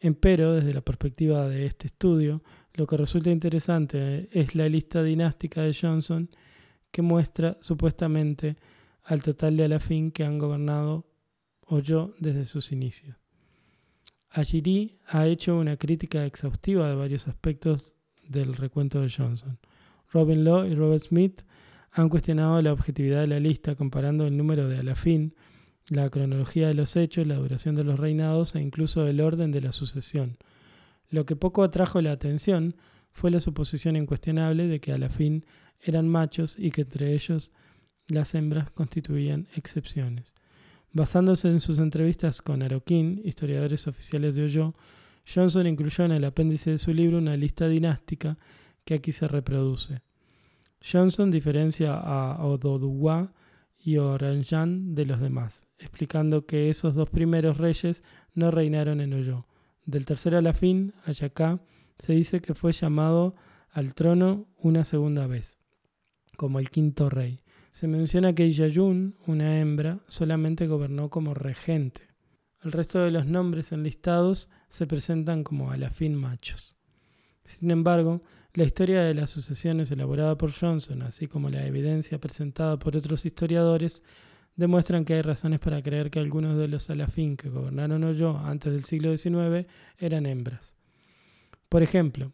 Empero, 0.00 0.54
desde 0.54 0.72
la 0.72 0.80
perspectiva 0.80 1.46
de 1.50 1.66
este 1.66 1.88
estudio, 1.88 2.42
lo 2.72 2.86
que 2.86 2.96
resulta 2.96 3.30
interesante 3.30 4.30
es 4.32 4.54
la 4.54 4.70
lista 4.70 5.02
dinástica 5.02 5.60
de 5.60 5.76
Johnson 5.78 6.30
que 6.90 7.02
muestra 7.02 7.58
supuestamente 7.60 8.56
al 9.04 9.22
total 9.22 9.56
de 9.56 9.64
Alafín 9.64 10.10
que 10.10 10.24
han 10.24 10.38
gobernado 10.38 11.06
Oyo 11.66 12.14
desde 12.18 12.46
sus 12.46 12.72
inicios. 12.72 13.16
Ashiri 14.30 14.98
ha 15.06 15.26
hecho 15.26 15.56
una 15.56 15.76
crítica 15.76 16.24
exhaustiva 16.24 16.88
de 16.88 16.94
varios 16.94 17.28
aspectos 17.28 17.94
del 18.28 18.54
recuento 18.54 19.00
de 19.00 19.10
Johnson. 19.10 19.58
Robin 20.12 20.44
Law 20.44 20.66
y 20.66 20.74
Robert 20.74 21.02
Smith 21.02 21.42
han 21.92 22.08
cuestionado 22.08 22.60
la 22.62 22.72
objetividad 22.72 23.20
de 23.20 23.26
la 23.26 23.40
lista 23.40 23.74
comparando 23.74 24.26
el 24.26 24.36
número 24.36 24.68
de 24.68 24.78
Alafín, 24.78 25.34
la 25.88 26.08
cronología 26.08 26.68
de 26.68 26.74
los 26.74 26.94
hechos, 26.96 27.26
la 27.26 27.36
duración 27.36 27.74
de 27.74 27.84
los 27.84 27.98
reinados 27.98 28.54
e 28.54 28.60
incluso 28.60 29.06
el 29.06 29.20
orden 29.20 29.50
de 29.50 29.60
la 29.60 29.72
sucesión. 29.72 30.38
Lo 31.08 31.26
que 31.26 31.34
poco 31.34 31.64
atrajo 31.64 32.00
la 32.00 32.12
atención 32.12 32.76
fue 33.12 33.32
la 33.32 33.40
suposición 33.40 33.96
incuestionable 33.96 34.68
de 34.68 34.80
que 34.80 34.92
Alafín 34.92 35.44
eran 35.82 36.08
machos 36.08 36.56
y 36.58 36.70
que 36.70 36.82
entre 36.82 37.14
ellos 37.14 37.52
las 38.08 38.34
hembras 38.34 38.70
constituían 38.70 39.48
excepciones. 39.54 40.34
Basándose 40.92 41.48
en 41.48 41.60
sus 41.60 41.78
entrevistas 41.78 42.42
con 42.42 42.62
Aroquín, 42.62 43.20
historiadores 43.24 43.86
oficiales 43.86 44.34
de 44.34 44.44
Oyo, 44.44 44.74
Johnson 45.32 45.66
incluyó 45.66 46.04
en 46.04 46.12
el 46.12 46.24
apéndice 46.24 46.70
de 46.70 46.78
su 46.78 46.92
libro 46.92 47.18
una 47.18 47.36
lista 47.36 47.68
dinástica 47.68 48.36
que 48.84 48.94
aquí 48.94 49.12
se 49.12 49.28
reproduce. 49.28 50.02
Johnson 50.82 51.30
diferencia 51.30 51.94
a 51.94 52.44
Ododuwa 52.44 53.32
y 53.78 53.98
Oranjan 53.98 54.94
de 54.94 55.06
los 55.06 55.20
demás, 55.20 55.66
explicando 55.78 56.46
que 56.46 56.70
esos 56.70 56.94
dos 56.94 57.08
primeros 57.08 57.58
reyes 57.58 58.02
no 58.34 58.50
reinaron 58.50 59.00
en 59.00 59.14
Oyo. 59.14 59.46
Del 59.84 60.06
tercero 60.06 60.38
a 60.38 60.42
la 60.42 60.54
fin, 60.54 60.92
Ayacá, 61.04 61.60
se 61.98 62.14
dice 62.14 62.40
que 62.40 62.54
fue 62.54 62.72
llamado 62.72 63.36
al 63.70 63.94
trono 63.94 64.48
una 64.58 64.84
segunda 64.84 65.26
vez, 65.26 65.59
como 66.40 66.58
el 66.58 66.70
quinto 66.70 67.10
rey. 67.10 67.42
Se 67.70 67.86
menciona 67.86 68.34
que 68.34 68.50
Yayun, 68.50 69.14
una 69.26 69.60
hembra, 69.60 69.98
solamente 70.08 70.66
gobernó 70.66 71.10
como 71.10 71.34
regente. 71.34 72.08
El 72.62 72.72
resto 72.72 73.00
de 73.00 73.10
los 73.10 73.26
nombres 73.26 73.72
enlistados 73.72 74.48
se 74.70 74.86
presentan 74.86 75.44
como 75.44 75.70
alafín 75.70 76.14
machos. 76.14 76.76
Sin 77.44 77.70
embargo, 77.70 78.22
la 78.54 78.64
historia 78.64 79.02
de 79.02 79.12
las 79.12 79.28
sucesiones 79.28 79.90
elaborada 79.90 80.38
por 80.38 80.50
Johnson, 80.50 81.02
así 81.02 81.26
como 81.26 81.50
la 81.50 81.66
evidencia 81.66 82.18
presentada 82.18 82.78
por 82.78 82.96
otros 82.96 83.26
historiadores, 83.26 84.02
demuestran 84.56 85.04
que 85.04 85.12
hay 85.12 85.22
razones 85.22 85.60
para 85.60 85.82
creer 85.82 86.10
que 86.10 86.20
algunos 86.20 86.56
de 86.56 86.68
los 86.68 86.88
alafín 86.88 87.36
que 87.36 87.50
gobernaron 87.50 88.02
Oyo 88.02 88.38
antes 88.38 88.72
del 88.72 88.84
siglo 88.84 89.14
XIX 89.14 89.66
eran 89.98 90.24
hembras. 90.24 90.74
Por 91.68 91.82
ejemplo, 91.82 92.32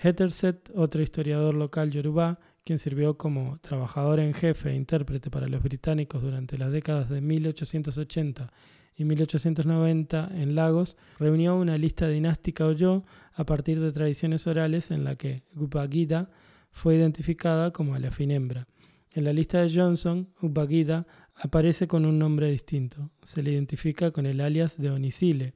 Hetterset, 0.00 0.70
otro 0.76 1.02
historiador 1.02 1.56
local 1.56 1.90
yorubá, 1.90 2.38
quien 2.68 2.78
sirvió 2.78 3.16
como 3.16 3.58
trabajador 3.62 4.20
en 4.20 4.34
jefe 4.34 4.68
e 4.68 4.74
intérprete 4.74 5.30
para 5.30 5.48
los 5.48 5.62
británicos 5.62 6.20
durante 6.20 6.58
las 6.58 6.70
décadas 6.70 7.08
de 7.08 7.22
1880 7.22 8.52
y 8.94 9.04
1890 9.04 10.32
en 10.34 10.54
Lagos, 10.54 10.98
reunió 11.18 11.56
una 11.56 11.78
lista 11.78 12.08
dinástica 12.08 12.66
Oyo 12.66 13.04
a 13.32 13.44
partir 13.44 13.80
de 13.80 13.90
tradiciones 13.90 14.46
orales 14.46 14.90
en 14.90 15.02
la 15.02 15.16
que 15.16 15.44
Upagida 15.56 16.28
fue 16.70 16.96
identificada 16.96 17.72
como 17.72 17.96
hembra. 17.96 18.68
En 19.14 19.24
la 19.24 19.32
lista 19.32 19.62
de 19.62 19.74
Johnson, 19.74 20.28
Upagida 20.42 21.06
aparece 21.36 21.88
con 21.88 22.04
un 22.04 22.18
nombre 22.18 22.50
distinto. 22.50 23.10
Se 23.22 23.42
le 23.42 23.52
identifica 23.52 24.10
con 24.10 24.26
el 24.26 24.42
alias 24.42 24.76
de 24.76 24.90
Onisile, 24.90 25.54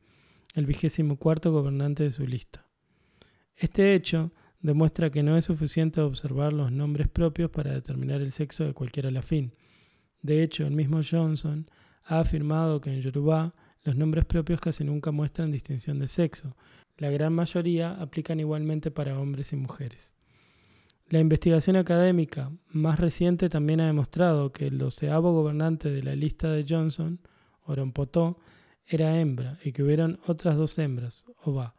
el 0.54 0.64
vigésimo 0.64 1.18
cuarto 1.18 1.52
gobernante 1.52 2.04
de 2.04 2.10
su 2.10 2.26
lista. 2.26 2.66
Este 3.54 3.94
hecho 3.94 4.32
demuestra 4.62 5.10
que 5.10 5.24
no 5.24 5.36
es 5.36 5.46
suficiente 5.46 6.00
observar 6.00 6.52
los 6.52 6.70
nombres 6.70 7.08
propios 7.08 7.50
para 7.50 7.72
determinar 7.72 8.20
el 8.20 8.32
sexo 8.32 8.64
de 8.64 8.72
cualquier 8.72 9.08
alafín. 9.08 9.52
De 10.22 10.42
hecho, 10.42 10.64
el 10.66 10.74
mismo 10.74 11.00
Johnson 11.08 11.68
ha 12.04 12.20
afirmado 12.20 12.80
que 12.80 12.90
en 12.90 13.00
Yoruba 13.00 13.54
los 13.82 13.96
nombres 13.96 14.24
propios 14.24 14.60
casi 14.60 14.84
nunca 14.84 15.10
muestran 15.10 15.50
distinción 15.50 15.98
de 15.98 16.06
sexo. 16.06 16.56
La 16.96 17.10
gran 17.10 17.32
mayoría 17.32 17.92
aplican 18.00 18.38
igualmente 18.38 18.92
para 18.92 19.18
hombres 19.18 19.52
y 19.52 19.56
mujeres. 19.56 20.12
La 21.08 21.18
investigación 21.18 21.74
académica 21.76 22.52
más 22.68 23.00
reciente 23.00 23.48
también 23.48 23.80
ha 23.80 23.86
demostrado 23.86 24.52
que 24.52 24.68
el 24.68 24.78
doceavo 24.78 25.32
gobernante 25.32 25.90
de 25.90 26.02
la 26.04 26.14
lista 26.14 26.48
de 26.50 26.64
Johnson, 26.66 27.18
Orompotó, 27.64 28.38
era 28.86 29.18
hembra 29.20 29.58
y 29.64 29.72
que 29.72 29.82
hubieron 29.82 30.20
otras 30.26 30.56
dos 30.56 30.78
hembras, 30.78 31.26
Oba, 31.44 31.74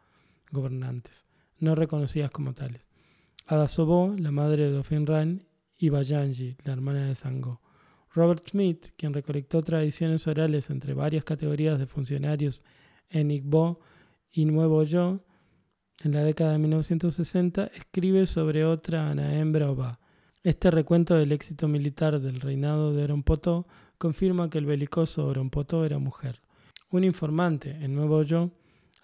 gobernantes 0.52 1.24
no 1.64 1.74
reconocidas 1.74 2.30
como 2.30 2.54
tales. 2.54 2.82
Ada 3.46 3.68
Sobo, 3.68 4.14
la 4.16 4.30
madre 4.30 4.64
de 4.64 4.72
Dauphin 4.72 5.06
Ran, 5.06 5.42
y 5.76 5.88
Bayanji, 5.88 6.56
la 6.64 6.72
hermana 6.72 7.06
de 7.06 7.14
Sango. 7.14 7.60
Robert 8.12 8.48
Smith, 8.48 8.92
quien 8.96 9.12
recolectó 9.12 9.62
tradiciones 9.62 10.26
orales 10.26 10.70
entre 10.70 10.94
varias 10.94 11.24
categorías 11.24 11.78
de 11.78 11.86
funcionarios 11.86 12.62
en 13.10 13.30
Igbo 13.30 13.80
y 14.30 14.44
Nuevo 14.44 14.82
Yo, 14.84 15.20
en 16.02 16.12
la 16.12 16.22
década 16.22 16.52
de 16.52 16.58
1960, 16.58 17.66
escribe 17.74 18.26
sobre 18.26 18.64
otra 18.64 19.10
Ana 19.10 19.38
Hembra 19.38 19.70
Oba. 19.70 20.00
Este 20.42 20.70
recuento 20.70 21.14
del 21.14 21.32
éxito 21.32 21.68
militar 21.68 22.20
del 22.20 22.40
reinado 22.40 22.92
de 22.92 23.04
Orompotó 23.04 23.66
confirma 23.98 24.50
que 24.50 24.58
el 24.58 24.66
belicoso 24.66 25.26
Orompotó 25.26 25.84
era 25.84 25.98
mujer. 25.98 26.40
Un 26.90 27.04
informante 27.04 27.70
en 27.70 27.94
Nuevo 27.94 28.22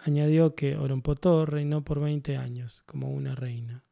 añadió 0.03 0.55
que 0.55 0.77
Orompotó 0.77 1.47
reinó 1.47 1.85
por 1.85 2.01
20 2.01 2.37
años 2.37 2.83
como 2.87 3.11
una 3.11 3.35
reina. 3.35 3.85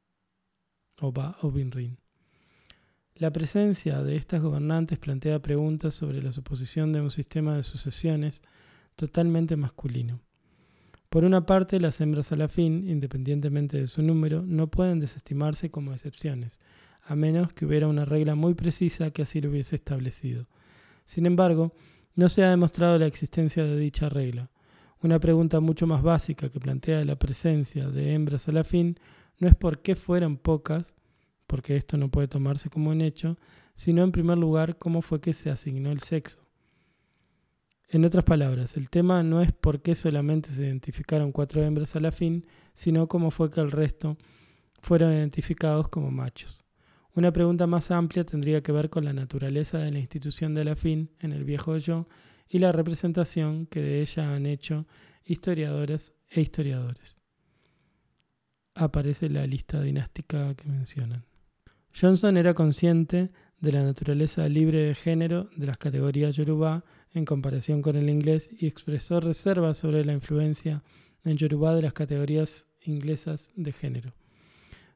Oba 1.00 1.38
Obinrin. 1.42 1.98
La 3.14 3.32
presencia 3.32 4.02
de 4.02 4.16
estas 4.16 4.42
gobernantes 4.42 4.98
plantea 4.98 5.42
preguntas 5.42 5.94
sobre 5.94 6.22
la 6.22 6.32
suposición 6.32 6.92
de 6.92 7.00
un 7.00 7.10
sistema 7.10 7.56
de 7.56 7.62
sucesiones 7.62 8.42
totalmente 8.94 9.56
masculino. 9.56 10.20
Por 11.08 11.24
una 11.24 11.46
parte, 11.46 11.80
las 11.80 12.00
hembras 12.00 12.32
a 12.32 12.36
la 12.36 12.48
fin, 12.48 12.84
independientemente 12.86 13.78
de 13.78 13.86
su 13.86 14.02
número, 14.02 14.42
no 14.42 14.68
pueden 14.68 15.00
desestimarse 15.00 15.70
como 15.70 15.92
excepciones, 15.92 16.60
a 17.02 17.16
menos 17.16 17.52
que 17.54 17.64
hubiera 17.64 17.88
una 17.88 18.04
regla 18.04 18.34
muy 18.34 18.54
precisa 18.54 19.10
que 19.10 19.22
así 19.22 19.40
lo 19.40 19.50
hubiese 19.50 19.76
establecido. 19.76 20.46
Sin 21.04 21.24
embargo, 21.24 21.72
no 22.14 22.28
se 22.28 22.44
ha 22.44 22.50
demostrado 22.50 22.98
la 22.98 23.06
existencia 23.06 23.64
de 23.64 23.78
dicha 23.78 24.08
regla. 24.08 24.50
Una 25.00 25.20
pregunta 25.20 25.60
mucho 25.60 25.86
más 25.86 26.02
básica 26.02 26.48
que 26.48 26.58
plantea 26.58 27.04
la 27.04 27.16
presencia 27.16 27.88
de 27.88 28.14
hembras 28.14 28.48
a 28.48 28.52
la 28.52 28.64
fin 28.64 28.98
no 29.38 29.46
es 29.46 29.54
por 29.54 29.80
qué 29.80 29.94
fueron 29.94 30.36
pocas, 30.36 30.94
porque 31.46 31.76
esto 31.76 31.96
no 31.96 32.10
puede 32.10 32.26
tomarse 32.26 32.68
como 32.68 32.90
un 32.90 33.00
hecho, 33.00 33.38
sino 33.74 34.02
en 34.02 34.10
primer 34.10 34.38
lugar 34.38 34.76
cómo 34.76 35.02
fue 35.02 35.20
que 35.20 35.32
se 35.32 35.50
asignó 35.50 35.92
el 35.92 36.00
sexo. 36.00 36.40
En 37.90 38.04
otras 38.04 38.24
palabras, 38.24 38.76
el 38.76 38.90
tema 38.90 39.22
no 39.22 39.40
es 39.40 39.52
por 39.52 39.80
qué 39.80 39.94
solamente 39.94 40.50
se 40.50 40.64
identificaron 40.64 41.32
cuatro 41.32 41.62
hembras 41.62 41.96
a 41.96 42.00
la 42.00 42.12
fin, 42.12 42.44
sino 42.74 43.06
cómo 43.06 43.30
fue 43.30 43.50
que 43.50 43.60
el 43.60 43.70
resto 43.70 44.18
fueron 44.80 45.12
identificados 45.12 45.88
como 45.88 46.10
machos. 46.10 46.64
Una 47.14 47.32
pregunta 47.32 47.66
más 47.66 47.90
amplia 47.90 48.24
tendría 48.24 48.62
que 48.62 48.72
ver 48.72 48.90
con 48.90 49.04
la 49.04 49.12
naturaleza 49.12 49.78
de 49.78 49.90
la 49.90 49.98
institución 50.00 50.54
de 50.54 50.64
la 50.64 50.76
fin 50.76 51.10
en 51.20 51.32
el 51.32 51.44
viejo 51.44 51.76
yo 51.78 52.06
y 52.48 52.58
la 52.58 52.72
representación 52.72 53.66
que 53.66 53.80
de 53.80 54.00
ella 54.00 54.34
han 54.34 54.46
hecho 54.46 54.86
historiadores 55.24 56.12
e 56.30 56.40
historiadores. 56.40 57.16
Aparece 58.74 59.28
la 59.28 59.46
lista 59.46 59.80
dinástica 59.82 60.54
que 60.54 60.68
mencionan. 60.68 61.24
Johnson 61.98 62.36
era 62.36 62.54
consciente 62.54 63.30
de 63.60 63.72
la 63.72 63.82
naturaleza 63.82 64.48
libre 64.48 64.78
de 64.78 64.94
género 64.94 65.50
de 65.56 65.66
las 65.66 65.78
categorías 65.78 66.36
yoruba 66.36 66.84
en 67.12 67.24
comparación 67.24 67.82
con 67.82 67.96
el 67.96 68.08
inglés 68.08 68.50
y 68.56 68.66
expresó 68.66 69.20
reservas 69.20 69.78
sobre 69.78 70.04
la 70.04 70.12
influencia 70.12 70.82
en 71.24 71.36
yoruba 71.36 71.74
de 71.74 71.82
las 71.82 71.92
categorías 71.92 72.66
inglesas 72.82 73.50
de 73.56 73.72
género. 73.72 74.14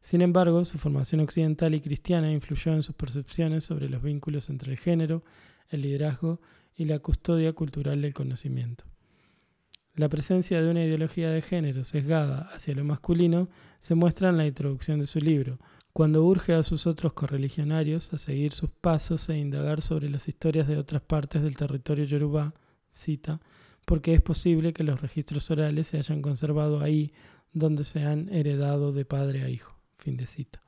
Sin 0.00 0.20
embargo, 0.20 0.64
su 0.64 0.78
formación 0.78 1.20
occidental 1.20 1.74
y 1.74 1.80
cristiana 1.80 2.30
influyó 2.32 2.72
en 2.72 2.82
sus 2.82 2.94
percepciones 2.94 3.64
sobre 3.64 3.88
los 3.88 4.02
vínculos 4.02 4.48
entre 4.48 4.72
el 4.72 4.78
género, 4.78 5.24
el 5.68 5.82
liderazgo 5.82 6.40
y 6.76 6.84
la 6.86 6.98
custodia 6.98 7.52
cultural 7.52 8.02
del 8.02 8.14
conocimiento. 8.14 8.84
La 9.94 10.08
presencia 10.08 10.62
de 10.62 10.70
una 10.70 10.84
ideología 10.84 11.30
de 11.30 11.42
género 11.42 11.84
sesgada 11.84 12.50
hacia 12.54 12.74
lo 12.74 12.82
masculino 12.82 13.48
se 13.78 13.94
muestra 13.94 14.30
en 14.30 14.38
la 14.38 14.46
introducción 14.46 15.00
de 15.00 15.06
su 15.06 15.20
libro, 15.20 15.58
cuando 15.92 16.24
urge 16.24 16.54
a 16.54 16.62
sus 16.62 16.86
otros 16.86 17.12
correligionarios 17.12 18.12
a 18.14 18.18
seguir 18.18 18.54
sus 18.54 18.70
pasos 18.70 19.28
e 19.28 19.36
indagar 19.36 19.82
sobre 19.82 20.08
las 20.08 20.28
historias 20.28 20.66
de 20.66 20.78
otras 20.78 21.02
partes 21.02 21.42
del 21.42 21.56
territorio 21.56 22.06
yorubá, 22.06 22.54
cita, 22.90 23.40
porque 23.84 24.14
es 24.14 24.22
posible 24.22 24.72
que 24.72 24.84
los 24.84 25.00
registros 25.02 25.50
orales 25.50 25.88
se 25.88 25.98
hayan 25.98 26.22
conservado 26.22 26.80
ahí 26.80 27.12
donde 27.52 27.84
se 27.84 28.04
han 28.04 28.28
heredado 28.30 28.92
de 28.92 29.04
padre 29.04 29.42
a 29.42 29.50
hijo. 29.50 29.76
Fin 29.98 30.16
de 30.16 30.26
cita. 30.26 30.62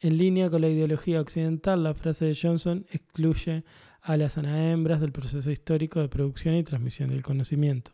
En 0.00 0.18
línea 0.18 0.50
con 0.50 0.60
la 0.60 0.68
ideología 0.68 1.22
occidental, 1.22 1.82
la 1.82 1.94
frase 1.94 2.26
de 2.26 2.38
Johnson 2.40 2.84
excluye 2.90 3.64
a 4.06 4.16
las 4.16 4.38
anahembras 4.38 5.00
del 5.00 5.10
proceso 5.10 5.50
histórico 5.50 6.00
de 6.00 6.08
producción 6.08 6.54
y 6.54 6.62
transmisión 6.62 7.10
del 7.10 7.24
conocimiento. 7.24 7.90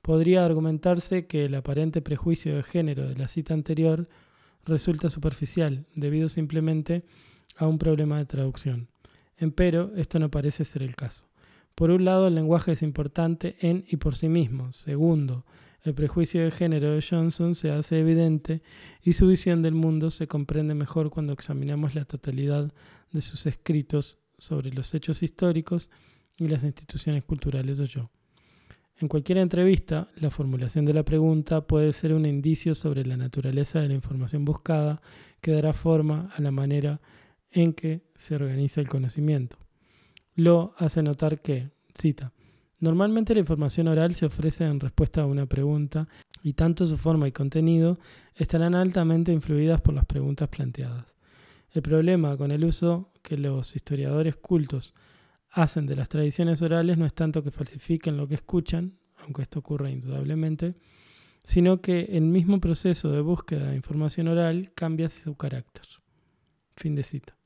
Podría 0.00 0.44
argumentarse 0.46 1.26
que 1.26 1.46
el 1.46 1.56
aparente 1.56 2.00
prejuicio 2.00 2.54
de 2.54 2.62
género 2.62 3.08
de 3.08 3.16
la 3.16 3.26
cita 3.26 3.52
anterior 3.52 4.08
resulta 4.64 5.10
superficial, 5.10 5.86
debido 5.96 6.28
simplemente 6.28 7.02
a 7.56 7.66
un 7.66 7.78
problema 7.78 8.18
de 8.18 8.26
traducción. 8.26 8.88
Empero, 9.36 9.90
esto 9.96 10.20
no 10.20 10.30
parece 10.30 10.64
ser 10.64 10.84
el 10.84 10.94
caso. 10.94 11.26
Por 11.74 11.90
un 11.90 12.04
lado, 12.04 12.28
el 12.28 12.36
lenguaje 12.36 12.70
es 12.72 12.82
importante 12.82 13.56
en 13.58 13.84
y 13.88 13.96
por 13.96 14.14
sí 14.14 14.28
mismo. 14.28 14.72
Segundo, 14.72 15.44
el 15.82 15.94
prejuicio 15.94 16.44
de 16.44 16.52
género 16.52 16.92
de 16.92 17.02
Johnson 17.02 17.56
se 17.56 17.72
hace 17.72 17.98
evidente 17.98 18.62
y 19.02 19.14
su 19.14 19.26
visión 19.26 19.62
del 19.62 19.74
mundo 19.74 20.10
se 20.10 20.28
comprende 20.28 20.74
mejor 20.74 21.10
cuando 21.10 21.32
examinamos 21.32 21.96
la 21.96 22.04
totalidad 22.04 22.72
de 23.10 23.20
sus 23.20 23.46
escritos 23.46 24.19
sobre 24.40 24.70
los 24.70 24.92
hechos 24.94 25.22
históricos 25.22 25.90
y 26.36 26.48
las 26.48 26.64
instituciones 26.64 27.24
culturales 27.24 27.78
de 27.78 27.86
yo. 27.86 28.10
En 28.98 29.08
cualquier 29.08 29.38
entrevista, 29.38 30.08
la 30.16 30.30
formulación 30.30 30.84
de 30.84 30.92
la 30.92 31.04
pregunta 31.04 31.66
puede 31.66 31.92
ser 31.92 32.12
un 32.12 32.26
indicio 32.26 32.74
sobre 32.74 33.06
la 33.06 33.16
naturaleza 33.16 33.80
de 33.80 33.88
la 33.88 33.94
información 33.94 34.44
buscada 34.44 35.00
que 35.40 35.52
dará 35.52 35.72
forma 35.72 36.30
a 36.36 36.42
la 36.42 36.50
manera 36.50 37.00
en 37.50 37.72
que 37.72 38.02
se 38.14 38.34
organiza 38.34 38.80
el 38.80 38.88
conocimiento. 38.88 39.56
Lo 40.34 40.74
hace 40.78 41.02
notar 41.02 41.40
que, 41.40 41.70
cita, 41.94 42.32
Normalmente 42.80 43.34
la 43.34 43.40
información 43.40 43.88
oral 43.88 44.14
se 44.14 44.24
ofrece 44.24 44.64
en 44.64 44.80
respuesta 44.80 45.20
a 45.20 45.26
una 45.26 45.44
pregunta 45.44 46.08
y 46.42 46.54
tanto 46.54 46.86
su 46.86 46.96
forma 46.96 47.28
y 47.28 47.32
contenido 47.32 47.98
estarán 48.34 48.74
altamente 48.74 49.32
influidas 49.32 49.82
por 49.82 49.92
las 49.92 50.06
preguntas 50.06 50.48
planteadas. 50.48 51.14
El 51.72 51.82
problema 51.82 52.38
con 52.38 52.50
el 52.50 52.64
uso 52.64 53.09
que 53.30 53.36
los 53.36 53.76
historiadores 53.76 54.34
cultos 54.34 54.92
hacen 55.50 55.86
de 55.86 55.94
las 55.94 56.08
tradiciones 56.08 56.62
orales 56.62 56.98
no 56.98 57.06
es 57.06 57.14
tanto 57.14 57.44
que 57.44 57.52
falsifiquen 57.52 58.16
lo 58.16 58.26
que 58.26 58.34
escuchan, 58.34 58.98
aunque 59.18 59.42
esto 59.42 59.60
ocurra 59.60 59.88
indudablemente, 59.88 60.74
sino 61.44 61.80
que 61.80 62.08
el 62.10 62.22
mismo 62.22 62.58
proceso 62.58 63.12
de 63.12 63.20
búsqueda 63.20 63.70
de 63.70 63.76
información 63.76 64.26
oral 64.26 64.72
cambia 64.74 65.08
su 65.08 65.36
carácter. 65.36 65.84
Fin 66.74 66.96
de 66.96 67.04
cita. 67.04 67.36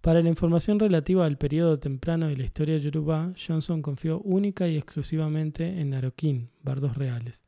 Para 0.00 0.22
la 0.22 0.30
información 0.30 0.78
relativa 0.78 1.26
al 1.26 1.36
periodo 1.36 1.78
temprano 1.78 2.28
de 2.28 2.38
la 2.38 2.44
historia 2.44 2.78
yoruba, 2.78 3.34
Johnson 3.36 3.82
confió 3.82 4.20
única 4.20 4.66
y 4.68 4.78
exclusivamente 4.78 5.82
en 5.82 5.92
Aroquín, 5.92 6.48
bardos 6.62 6.96
reales. 6.96 7.44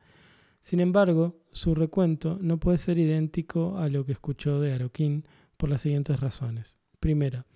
Sin 0.61 0.81
embargo, 0.81 1.41
su 1.53 1.75
recuento 1.75 2.37
no 2.39 2.59
puede 2.59 2.77
ser 2.77 2.99
idéntico 2.99 3.79
a 3.79 3.89
lo 3.89 4.05
que 4.05 4.13
escuchó 4.13 4.61
de 4.61 4.75
Aroquín 4.75 5.25
por 5.57 5.71
las 5.71 5.83
siguientes 5.83 6.21
razones. 6.21 6.77
Primera, 7.01 7.47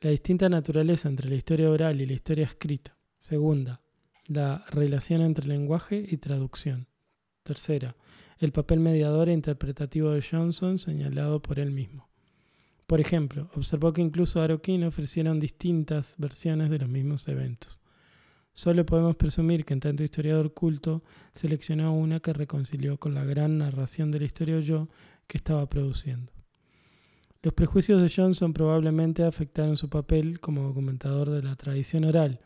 la 0.00 0.10
distinta 0.10 0.48
naturaleza 0.48 1.08
entre 1.08 1.28
la 1.28 1.36
historia 1.36 1.70
oral 1.70 2.00
y 2.00 2.06
la 2.06 2.12
historia 2.12 2.46
escrita. 2.46 2.96
Segunda, 3.18 3.80
la 4.28 4.64
relación 4.70 5.22
entre 5.22 5.46
lenguaje 5.46 6.04
y 6.06 6.18
traducción. 6.18 6.88
Tercera, 7.42 7.96
el 8.38 8.52
papel 8.52 8.80
mediador 8.80 9.28
e 9.28 9.32
interpretativo 9.32 10.10
de 10.10 10.22
Johnson 10.22 10.78
señalado 10.78 11.40
por 11.40 11.58
él 11.58 11.70
mismo. 11.70 12.08
Por 12.86 13.00
ejemplo, 13.00 13.50
observó 13.54 13.92
que 13.92 14.02
incluso 14.02 14.40
Aroquín 14.40 14.84
ofrecieron 14.84 15.40
distintas 15.40 16.14
versiones 16.18 16.70
de 16.70 16.78
los 16.78 16.88
mismos 16.88 17.26
eventos. 17.26 17.80
Solo 18.52 18.86
podemos 18.86 19.16
presumir 19.16 19.64
que 19.64 19.74
en 19.74 19.80
tanto 19.80 20.02
historiador 20.02 20.54
culto 20.54 21.02
seleccionó 21.32 21.94
una 21.94 22.20
que 22.20 22.32
reconcilió 22.32 22.98
con 22.98 23.14
la 23.14 23.24
gran 23.24 23.58
narración 23.58 24.10
de 24.10 24.20
la 24.20 24.26
historia 24.26 24.60
yo 24.60 24.88
que 25.26 25.36
estaba 25.38 25.68
produciendo. 25.68 26.35
Los 27.46 27.54
prejuicios 27.54 28.02
de 28.02 28.10
Johnson 28.12 28.52
probablemente 28.52 29.22
afectaron 29.22 29.76
su 29.76 29.88
papel 29.88 30.40
como 30.40 30.64
documentador 30.64 31.30
de 31.30 31.44
la 31.44 31.54
tradición 31.54 32.02
oral, 32.02 32.40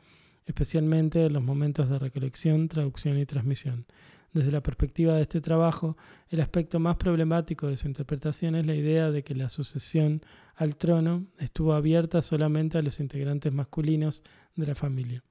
especialmente 0.45 1.25
en 1.25 1.33
los 1.33 1.43
momentos 1.43 1.89
de 1.89 1.99
recolección, 1.99 2.69
traducción 2.69 3.17
y 3.17 3.25
transmisión, 3.25 3.87
desde 4.35 4.53
la 4.53 4.63
perspectiva 4.63 5.15
de 5.15 5.23
este 5.23 5.41
trabajo, 5.41 5.97
el 6.29 6.43
aspecto 6.43 6.79
más 6.81 6.97
problemático 6.97 7.67
de 7.67 7.79
su 7.79 7.89
interpretación 7.89 8.55
es 8.57 8.67
la 8.67 8.75
idea 8.75 9.11
de 9.11 9.25
que 9.25 9.35
la 9.35 9.49
sucesión 9.49 10.21
al 10.55 10.77
trono 10.77 11.25
estuvo 11.39 11.73
abierta 11.73 12.21
solamente 12.21 12.77
a 12.77 12.83
los 12.83 13.01
integrantes 13.01 13.55
masculinos 13.55 14.23
de 14.55 14.67
la 14.67 14.75
familia. 14.75 15.25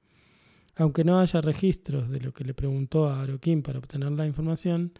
Aunque 0.74 1.04
no 1.04 1.20
haya 1.20 1.40
registros 1.42 2.10
de 2.10 2.20
lo 2.20 2.32
que 2.32 2.42
le 2.42 2.54
preguntó 2.54 3.08
a 3.08 3.22
Aroquín 3.22 3.62
para 3.62 3.78
obtener 3.78 4.10
la 4.10 4.26
información, 4.26 4.94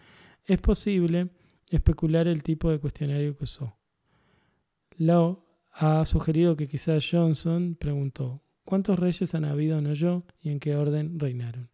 es 0.44 0.60
posible 0.60 1.30
especular 1.70 2.28
el 2.28 2.44
tipo 2.44 2.70
de 2.70 2.78
cuestionario 2.78 3.36
que 3.36 3.42
usó. 3.42 3.79
Lau 5.00 5.46
ha 5.72 6.04
sugerido 6.04 6.58
que 6.58 6.68
quizás 6.68 7.08
Johnson 7.10 7.74
preguntó 7.74 8.42
¿cuántos 8.66 8.98
reyes 8.98 9.34
han 9.34 9.46
habido 9.46 9.78
en 9.78 9.94
yo 9.94 10.24
y 10.42 10.50
en 10.50 10.60
qué 10.60 10.76
orden 10.76 11.18
reinaron? 11.18 11.70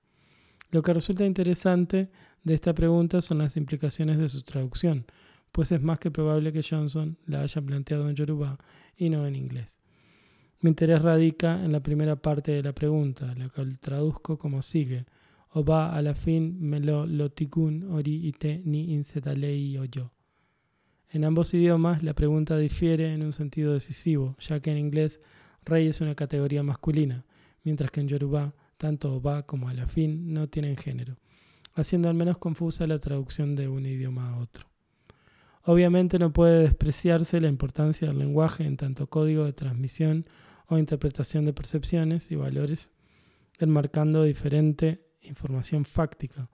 Lo 0.70 0.80
que 0.82 0.94
resulta 0.94 1.26
interesante 1.26 2.08
de 2.44 2.54
esta 2.54 2.72
pregunta 2.72 3.20
son 3.20 3.38
las 3.38 3.56
implicaciones 3.56 4.18
de 4.18 4.28
su 4.28 4.42
traducción, 4.42 5.06
pues 5.50 5.72
es 5.72 5.82
más 5.82 5.98
que 5.98 6.12
probable 6.12 6.52
que 6.52 6.62
Johnson 6.62 7.18
la 7.26 7.40
haya 7.40 7.60
planteado 7.60 8.08
en 8.08 8.14
yoruba 8.14 8.58
y 8.96 9.10
no 9.10 9.26
en 9.26 9.34
inglés. 9.34 9.80
Mi 10.60 10.68
interés 10.70 11.02
radica 11.02 11.64
en 11.64 11.72
la 11.72 11.82
primera 11.82 12.14
parte 12.14 12.52
de 12.52 12.62
la 12.62 12.74
pregunta, 12.74 13.34
la 13.34 13.48
cual 13.48 13.80
traduzco 13.80 14.38
como 14.38 14.62
sigue. 14.62 15.04
va 15.68 15.96
a 15.96 16.00
la 16.00 16.14
fin 16.14 16.60
melo 16.60 17.06
lotikun 17.06 17.90
ori 17.90 18.28
ite 18.28 18.62
ni 18.64 18.94
insetalei 18.94 19.76
yo. 19.90 20.12
En 21.10 21.24
ambos 21.24 21.54
idiomas 21.54 22.02
la 22.02 22.14
pregunta 22.14 22.56
difiere 22.58 23.14
en 23.14 23.22
un 23.22 23.32
sentido 23.32 23.72
decisivo, 23.72 24.36
ya 24.38 24.60
que 24.60 24.70
en 24.70 24.78
inglés 24.78 25.20
rey 25.64 25.86
es 25.86 26.00
una 26.00 26.14
categoría 26.14 26.62
masculina, 26.62 27.24
mientras 27.62 27.90
que 27.90 28.00
en 28.00 28.08
Yoruba 28.08 28.54
tanto 28.76 29.14
Oba 29.14 29.44
como 29.44 29.68
Alafín 29.68 30.32
no 30.32 30.48
tienen 30.48 30.76
género, 30.76 31.16
haciendo 31.74 32.08
al 32.08 32.14
menos 32.14 32.38
confusa 32.38 32.86
la 32.86 32.98
traducción 32.98 33.56
de 33.56 33.68
un 33.68 33.86
idioma 33.86 34.30
a 34.30 34.38
otro. 34.38 34.66
Obviamente 35.62 36.18
no 36.18 36.32
puede 36.32 36.62
despreciarse 36.62 37.40
la 37.40 37.48
importancia 37.48 38.06
del 38.06 38.18
lenguaje 38.18 38.64
en 38.64 38.76
tanto 38.76 39.08
código 39.08 39.44
de 39.44 39.52
transmisión 39.52 40.26
o 40.68 40.78
interpretación 40.78 41.44
de 41.44 41.52
percepciones 41.52 42.30
y 42.30 42.36
valores, 42.36 42.92
enmarcando 43.58 44.22
diferente 44.22 45.06
información 45.22 45.84
fáctica. 45.84 46.48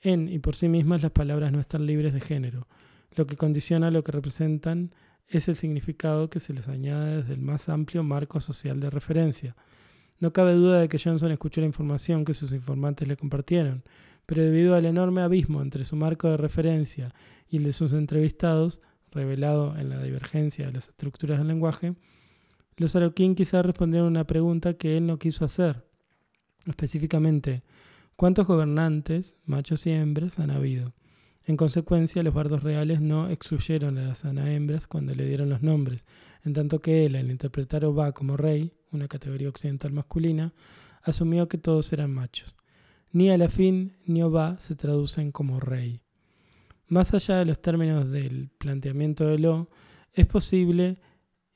En 0.00 0.28
y 0.28 0.38
por 0.38 0.56
sí 0.56 0.68
mismas 0.68 1.02
las 1.02 1.12
palabras 1.12 1.52
no 1.52 1.60
están 1.60 1.84
libres 1.84 2.14
de 2.14 2.20
género, 2.20 2.68
lo 3.14 3.26
que 3.26 3.36
condiciona 3.36 3.90
lo 3.90 4.04
que 4.04 4.12
representan 4.12 4.92
es 5.28 5.48
el 5.48 5.56
significado 5.56 6.30
que 6.30 6.40
se 6.40 6.54
les 6.54 6.68
añade 6.68 7.18
desde 7.18 7.34
el 7.34 7.40
más 7.40 7.68
amplio 7.68 8.02
marco 8.02 8.40
social 8.40 8.80
de 8.80 8.90
referencia. 8.90 9.56
No 10.20 10.32
cabe 10.32 10.54
duda 10.54 10.80
de 10.80 10.88
que 10.88 10.98
Johnson 10.98 11.30
escuchó 11.30 11.60
la 11.60 11.66
información 11.66 12.24
que 12.24 12.34
sus 12.34 12.52
informantes 12.52 13.06
le 13.06 13.16
compartieron, 13.16 13.84
pero 14.26 14.42
debido 14.42 14.74
al 14.74 14.86
enorme 14.86 15.22
abismo 15.22 15.62
entre 15.62 15.84
su 15.84 15.96
marco 15.96 16.28
de 16.28 16.36
referencia 16.36 17.14
y 17.48 17.58
el 17.58 17.64
de 17.64 17.72
sus 17.72 17.92
entrevistados, 17.92 18.80
revelado 19.10 19.76
en 19.76 19.88
la 19.88 20.02
divergencia 20.02 20.66
de 20.66 20.72
las 20.72 20.88
estructuras 20.88 21.38
del 21.38 21.48
lenguaje, 21.48 21.94
los 22.76 22.94
Aroquín 22.94 23.34
quizás 23.34 23.64
respondieron 23.64 24.08
una 24.08 24.26
pregunta 24.26 24.74
que 24.74 24.96
él 24.96 25.06
no 25.06 25.18
quiso 25.18 25.44
hacer. 25.44 25.84
Específicamente, 26.66 27.62
¿cuántos 28.16 28.46
gobernantes, 28.46 29.36
machos 29.46 29.86
y 29.86 29.90
hembras, 29.90 30.38
han 30.38 30.50
habido? 30.50 30.92
En 31.48 31.56
consecuencia, 31.56 32.22
los 32.22 32.34
bardos 32.34 32.62
reales 32.62 33.00
no 33.00 33.30
excluyeron 33.30 33.96
a 33.96 34.08
las 34.08 34.22
hembras 34.22 34.86
cuando 34.86 35.14
le 35.14 35.24
dieron 35.24 35.48
los 35.48 35.62
nombres, 35.62 36.04
en 36.44 36.52
tanto 36.52 36.82
que 36.82 37.06
él, 37.06 37.16
al 37.16 37.30
interpretar 37.30 37.86
Oba 37.86 38.12
como 38.12 38.36
rey, 38.36 38.74
una 38.92 39.08
categoría 39.08 39.48
occidental 39.48 39.90
masculina, 39.90 40.52
asumió 41.02 41.48
que 41.48 41.56
todos 41.56 41.90
eran 41.94 42.12
machos. 42.12 42.54
Ni 43.12 43.30
Alafín 43.30 43.96
ni 44.04 44.22
Oba 44.22 44.58
se 44.58 44.74
traducen 44.74 45.32
como 45.32 45.58
rey. 45.58 46.02
Más 46.86 47.14
allá 47.14 47.36
de 47.36 47.46
los 47.46 47.62
términos 47.62 48.10
del 48.10 48.50
planteamiento 48.58 49.24
de 49.24 49.38
Lo, 49.38 49.70
es 50.12 50.26
posible 50.26 51.00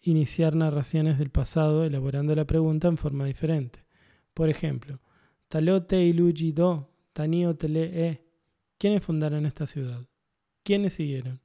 iniciar 0.01 0.57
narraciones 0.57 1.19
del 1.19 1.29
pasado 1.29 1.85
elaborando 1.85 2.35
la 2.35 2.47
pregunta 2.47 2.89
en 2.89 2.97
forma 2.97 3.27
diferente. 3.27 3.85
Por 4.33 4.49
ejemplo, 4.49 5.01
Talote 5.49 6.03
iluji 6.03 6.53
do, 6.53 6.89
tanio 7.13 7.55
tele 7.57 7.91
e, 7.93 8.32
¿Quiénes 8.83 9.05
fundaron 9.05 9.47
esta 9.47 9.65
ciudad? 9.65 10.09
¿Quiénes 10.65 10.95
siguieron? 10.95 11.39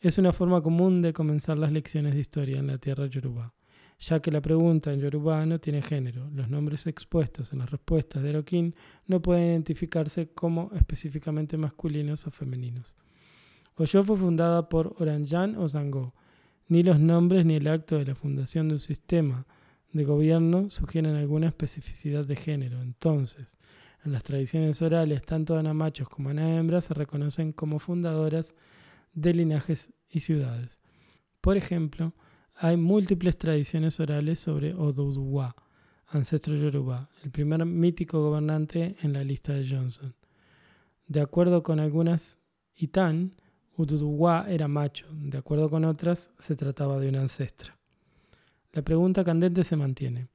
Es 0.00 0.16
una 0.16 0.32
forma 0.32 0.62
común 0.62 1.02
de 1.02 1.12
comenzar 1.12 1.58
las 1.58 1.72
lecciones 1.72 2.14
de 2.14 2.20
historia 2.20 2.60
en 2.60 2.68
la 2.68 2.78
tierra 2.78 3.06
yoruba, 3.06 3.52
ya 3.98 4.20
que 4.20 4.30
la 4.30 4.40
pregunta 4.40 4.92
en 4.92 5.00
yoruba 5.00 5.44
no 5.44 5.58
tiene 5.58 5.82
género. 5.82 6.30
Los 6.30 6.48
nombres 6.48 6.86
expuestos 6.86 7.52
en 7.52 7.58
las 7.58 7.70
respuestas 7.72 8.22
de 8.22 8.30
Eroquín 8.30 8.76
no 9.08 9.20
pueden 9.20 9.50
identificarse 9.50 10.28
como 10.28 10.70
específicamente 10.76 11.56
masculinos 11.56 12.28
o 12.28 12.30
femeninos. 12.30 12.94
Oyo 13.74 14.04
fue 14.04 14.16
fundada 14.16 14.68
por 14.68 14.94
Oranjan 15.00 15.56
o 15.56 15.66
Zango. 15.66 16.14
Ni 16.68 16.84
los 16.84 17.00
nombres 17.00 17.44
ni 17.44 17.56
el 17.56 17.66
acto 17.66 17.98
de 17.98 18.04
la 18.04 18.14
fundación 18.14 18.68
de 18.68 18.74
un 18.74 18.78
sistema 18.78 19.48
de 19.92 20.04
gobierno 20.04 20.70
sugieren 20.70 21.16
alguna 21.16 21.48
especificidad 21.48 22.24
de 22.24 22.36
género. 22.36 22.82
Entonces, 22.82 23.56
en 24.04 24.12
las 24.12 24.22
tradiciones 24.22 24.82
orales, 24.82 25.22
tanto 25.24 25.56
Ana 25.56 25.72
machos 25.72 26.08
como 26.08 26.28
Ana 26.28 26.56
hembras 26.56 26.86
se 26.86 26.94
reconocen 26.94 27.52
como 27.52 27.78
fundadoras 27.78 28.54
de 29.14 29.32
linajes 29.32 29.92
y 30.10 30.20
ciudades. 30.20 30.80
Por 31.40 31.56
ejemplo, 31.56 32.12
hay 32.54 32.76
múltiples 32.76 33.38
tradiciones 33.38 33.98
orales 34.00 34.40
sobre 34.40 34.74
Oduduwa, 34.74 35.56
ancestro 36.06 36.54
yoruba, 36.54 37.08
el 37.22 37.30
primer 37.30 37.64
mítico 37.64 38.22
gobernante 38.22 38.96
en 39.02 39.12
la 39.12 39.24
lista 39.24 39.54
de 39.54 39.68
Johnson. 39.68 40.14
De 41.06 41.20
acuerdo 41.20 41.62
con 41.62 41.80
algunas 41.80 42.38
Itán, 42.76 43.34
Oduduwa 43.76 44.46
era 44.48 44.68
macho, 44.68 45.06
de 45.10 45.38
acuerdo 45.38 45.68
con 45.68 45.84
otras, 45.84 46.30
se 46.38 46.54
trataba 46.54 46.98
de 47.00 47.08
una 47.08 47.22
ancestra. 47.22 47.76
La 48.72 48.82
pregunta 48.82 49.24
candente 49.24 49.64
se 49.64 49.76
mantiene. 49.76 50.28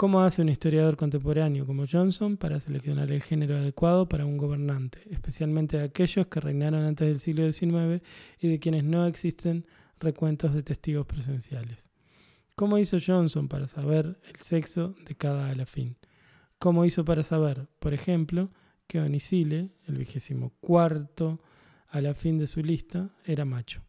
¿Cómo 0.00 0.22
hace 0.22 0.40
un 0.40 0.48
historiador 0.48 0.96
contemporáneo 0.96 1.66
como 1.66 1.84
Johnson 1.86 2.38
para 2.38 2.58
seleccionar 2.58 3.12
el 3.12 3.22
género 3.22 3.58
adecuado 3.58 4.08
para 4.08 4.24
un 4.24 4.38
gobernante, 4.38 5.02
especialmente 5.10 5.76
de 5.76 5.84
aquellos 5.84 6.26
que 6.26 6.40
reinaron 6.40 6.84
antes 6.84 7.06
del 7.06 7.20
siglo 7.20 7.52
XIX 7.52 8.02
y 8.38 8.48
de 8.48 8.58
quienes 8.58 8.82
no 8.82 9.04
existen 9.04 9.66
recuentos 9.98 10.54
de 10.54 10.62
testigos 10.62 11.04
presenciales? 11.04 11.90
¿Cómo 12.54 12.78
hizo 12.78 12.96
Johnson 12.98 13.46
para 13.46 13.66
saber 13.66 14.18
el 14.26 14.36
sexo 14.36 14.94
de 15.04 15.16
cada 15.16 15.50
alafín? 15.50 15.98
¿Cómo 16.58 16.86
hizo 16.86 17.04
para 17.04 17.22
saber, 17.22 17.68
por 17.78 17.92
ejemplo, 17.92 18.50
que 18.86 19.00
Onisile, 19.00 19.68
el 19.86 19.98
vigésimo 19.98 20.54
cuarto 20.60 21.42
alafín 21.90 22.38
de 22.38 22.46
su 22.46 22.62
lista, 22.62 23.10
era 23.26 23.44
macho? 23.44 23.82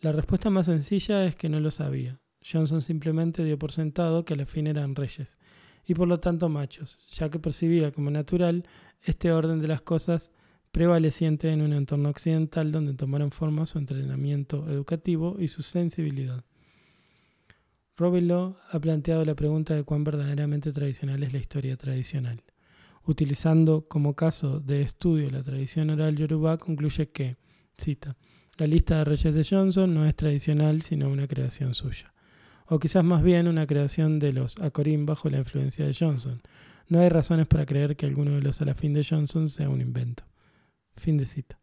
La 0.00 0.12
respuesta 0.12 0.48
más 0.48 0.66
sencilla 0.66 1.24
es 1.24 1.34
que 1.34 1.48
no 1.48 1.58
lo 1.58 1.72
sabía 1.72 2.20
Johnson 2.44 2.82
simplemente 2.82 3.42
dio 3.42 3.58
por 3.58 3.72
sentado 3.72 4.24
que 4.24 4.34
a 4.34 4.36
la 4.36 4.46
fin 4.46 4.66
eran 4.66 4.94
reyes, 4.94 5.38
y 5.86 5.94
por 5.94 6.08
lo 6.08 6.18
tanto 6.18 6.48
machos, 6.48 6.98
ya 7.10 7.30
que 7.30 7.38
percibía 7.38 7.92
como 7.92 8.10
natural 8.10 8.66
este 9.02 9.32
orden 9.32 9.60
de 9.60 9.68
las 9.68 9.82
cosas 9.82 10.32
prevaleciente 10.70 11.50
en 11.50 11.62
un 11.62 11.72
entorno 11.72 12.08
occidental 12.08 12.72
donde 12.72 12.94
tomaron 12.94 13.30
forma 13.30 13.64
su 13.64 13.78
entrenamiento 13.78 14.68
educativo 14.68 15.36
y 15.38 15.48
su 15.48 15.62
sensibilidad. 15.62 16.44
Law 17.96 18.56
ha 18.70 18.80
planteado 18.80 19.24
la 19.24 19.36
pregunta 19.36 19.74
de 19.74 19.84
cuán 19.84 20.02
verdaderamente 20.02 20.72
tradicional 20.72 21.22
es 21.22 21.32
la 21.32 21.38
historia 21.38 21.76
tradicional. 21.76 22.42
Utilizando 23.06 23.86
como 23.86 24.14
caso 24.14 24.58
de 24.58 24.82
estudio 24.82 25.30
la 25.30 25.42
tradición 25.42 25.90
oral 25.90 26.16
yoruba, 26.16 26.58
concluye 26.58 27.10
que, 27.10 27.36
cita, 27.78 28.16
la 28.56 28.66
lista 28.66 28.98
de 28.98 29.04
reyes 29.04 29.34
de 29.34 29.46
Johnson 29.48 29.94
no 29.94 30.06
es 30.06 30.16
tradicional 30.16 30.82
sino 30.82 31.08
una 31.08 31.28
creación 31.28 31.74
suya 31.74 32.13
o 32.66 32.78
quizás 32.78 33.04
más 33.04 33.22
bien 33.22 33.48
una 33.48 33.66
creación 33.66 34.18
de 34.18 34.32
los 34.32 34.58
Akorim 34.60 35.06
bajo 35.06 35.28
la 35.28 35.38
influencia 35.38 35.86
de 35.86 35.94
Johnson. 35.94 36.40
No 36.88 37.00
hay 37.00 37.08
razones 37.08 37.46
para 37.46 37.66
creer 37.66 37.96
que 37.96 38.06
alguno 38.06 38.32
de 38.32 38.42
los 38.42 38.60
alafín 38.60 38.92
de 38.92 39.04
Johnson 39.04 39.48
sea 39.48 39.68
un 39.68 39.80
invento. 39.80 40.24
Fin 40.96 41.16
de 41.16 41.26
cita. 41.26 41.58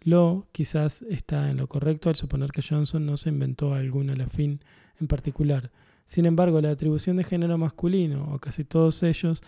Lo 0.00 0.46
quizás 0.52 1.02
está 1.02 1.50
en 1.50 1.56
lo 1.56 1.66
correcto 1.66 2.08
al 2.08 2.16
suponer 2.16 2.50
que 2.50 2.62
Johnson 2.62 3.04
no 3.04 3.16
se 3.16 3.30
inventó 3.30 3.74
algún 3.74 4.10
alafín 4.10 4.60
en 5.00 5.08
particular. 5.08 5.70
Sin 6.06 6.24
embargo, 6.24 6.60
la 6.60 6.70
atribución 6.70 7.16
de 7.16 7.24
género 7.24 7.58
masculino, 7.58 8.32
o 8.32 8.38
casi 8.38 8.64
todos 8.64 9.02
ellos, 9.02 9.42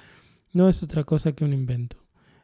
no 0.53 0.69
es 0.69 0.83
otra 0.83 1.05
cosa 1.05 1.33
que 1.33 1.45
un 1.45 1.53
invento. 1.53 1.97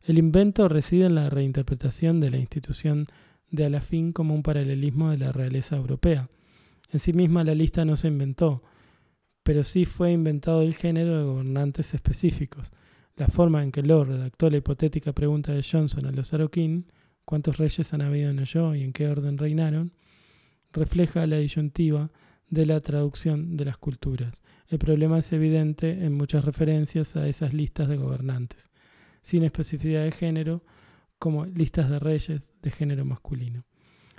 El 0.03 0.19
invento 0.19 0.69
reside 0.69 1.07
en 1.07 1.16
la 1.16 1.29
reinterpretación 1.29 2.21
de 2.21 2.31
la 2.31 2.38
institución 2.38 3.09
de 3.51 3.66
alafín 3.66 4.12
como 4.12 4.35
un 4.35 4.42
paralelismo 4.42 5.11
de 5.11 5.19
la 5.19 5.33
realeza 5.33 5.77
europea 5.77 6.29
en 6.90 7.01
sí 7.01 7.12
misma 7.12 7.44
la 7.44 7.55
lista 7.55 7.85
no 7.85 7.96
se 7.96 8.09
inventó, 8.09 8.62
pero 9.42 9.64
sí 9.64 9.85
fue 9.85 10.12
inventado 10.12 10.62
el 10.62 10.75
género 10.75 11.18
de 11.18 11.25
gobernantes 11.25 11.94
específicos. 11.94 12.72
La 13.16 13.29
forma 13.29 13.62
en 13.62 13.72
que 13.72 13.83
Law 13.83 14.05
redactó 14.05 14.51
la 14.51 14.59
hipotética 14.59 15.12
pregunta 15.12 15.53
de 15.53 15.62
Johnson 15.62 16.07
a 16.07 16.12
los 16.12 16.35
Aroquín, 16.35 16.87
¿cuántos 17.25 17.57
reyes 17.57 17.92
han 17.92 18.03
habido 18.03 18.31
en 18.31 18.40
Oyo 18.40 18.75
y 18.75 18.83
en 18.83 18.92
qué 18.92 19.09
orden 19.09 19.38
reinaron?, 19.38 19.92
refleja 20.72 21.27
la 21.27 21.38
disyuntiva 21.38 22.11
de 22.49 22.66
la 22.66 22.81
traducción 22.81 23.57
de 23.57 23.64
las 23.64 23.79
culturas. 23.79 24.42
El 24.68 24.79
problema 24.79 25.18
es 25.18 25.33
evidente 25.33 26.05
en 26.05 26.12
muchas 26.12 26.44
referencias 26.44 27.16
a 27.16 27.27
esas 27.29 27.55
listas 27.55 27.88
de 27.88 27.96
gobernantes, 27.96 28.70
sin 29.22 29.44
especificidad 29.44 30.05
de 30.05 30.12
género, 30.12 30.62
como 31.18 31.46
listas 31.46 31.88
de 31.88 31.99
reyes 31.99 32.53
de 32.62 32.70
género 32.70 33.05
masculino. 33.05 33.64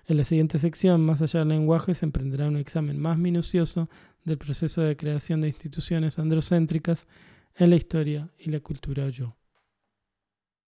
En 0.08 0.16
la 0.16 0.24
siguiente 0.24 0.58
sección, 0.58 1.02
más 1.02 1.22
allá 1.22 1.40
del 1.40 1.50
lenguaje, 1.50 1.94
se 1.94 2.06
emprenderá 2.06 2.48
un 2.48 2.56
examen 2.56 2.98
más 2.98 3.18
minucioso 3.18 3.90
del 4.24 4.38
proceso 4.38 4.82
de 4.82 4.96
creación 4.96 5.42
de 5.42 5.50
instituciones 5.50 6.18
androcéntricas 6.18 7.08
en 7.56 7.72
la 7.72 7.76
historia 7.76 8.30
y 8.40 8.50
la 8.50 8.62
cultura 8.62 9.10
yo. 9.10 9.37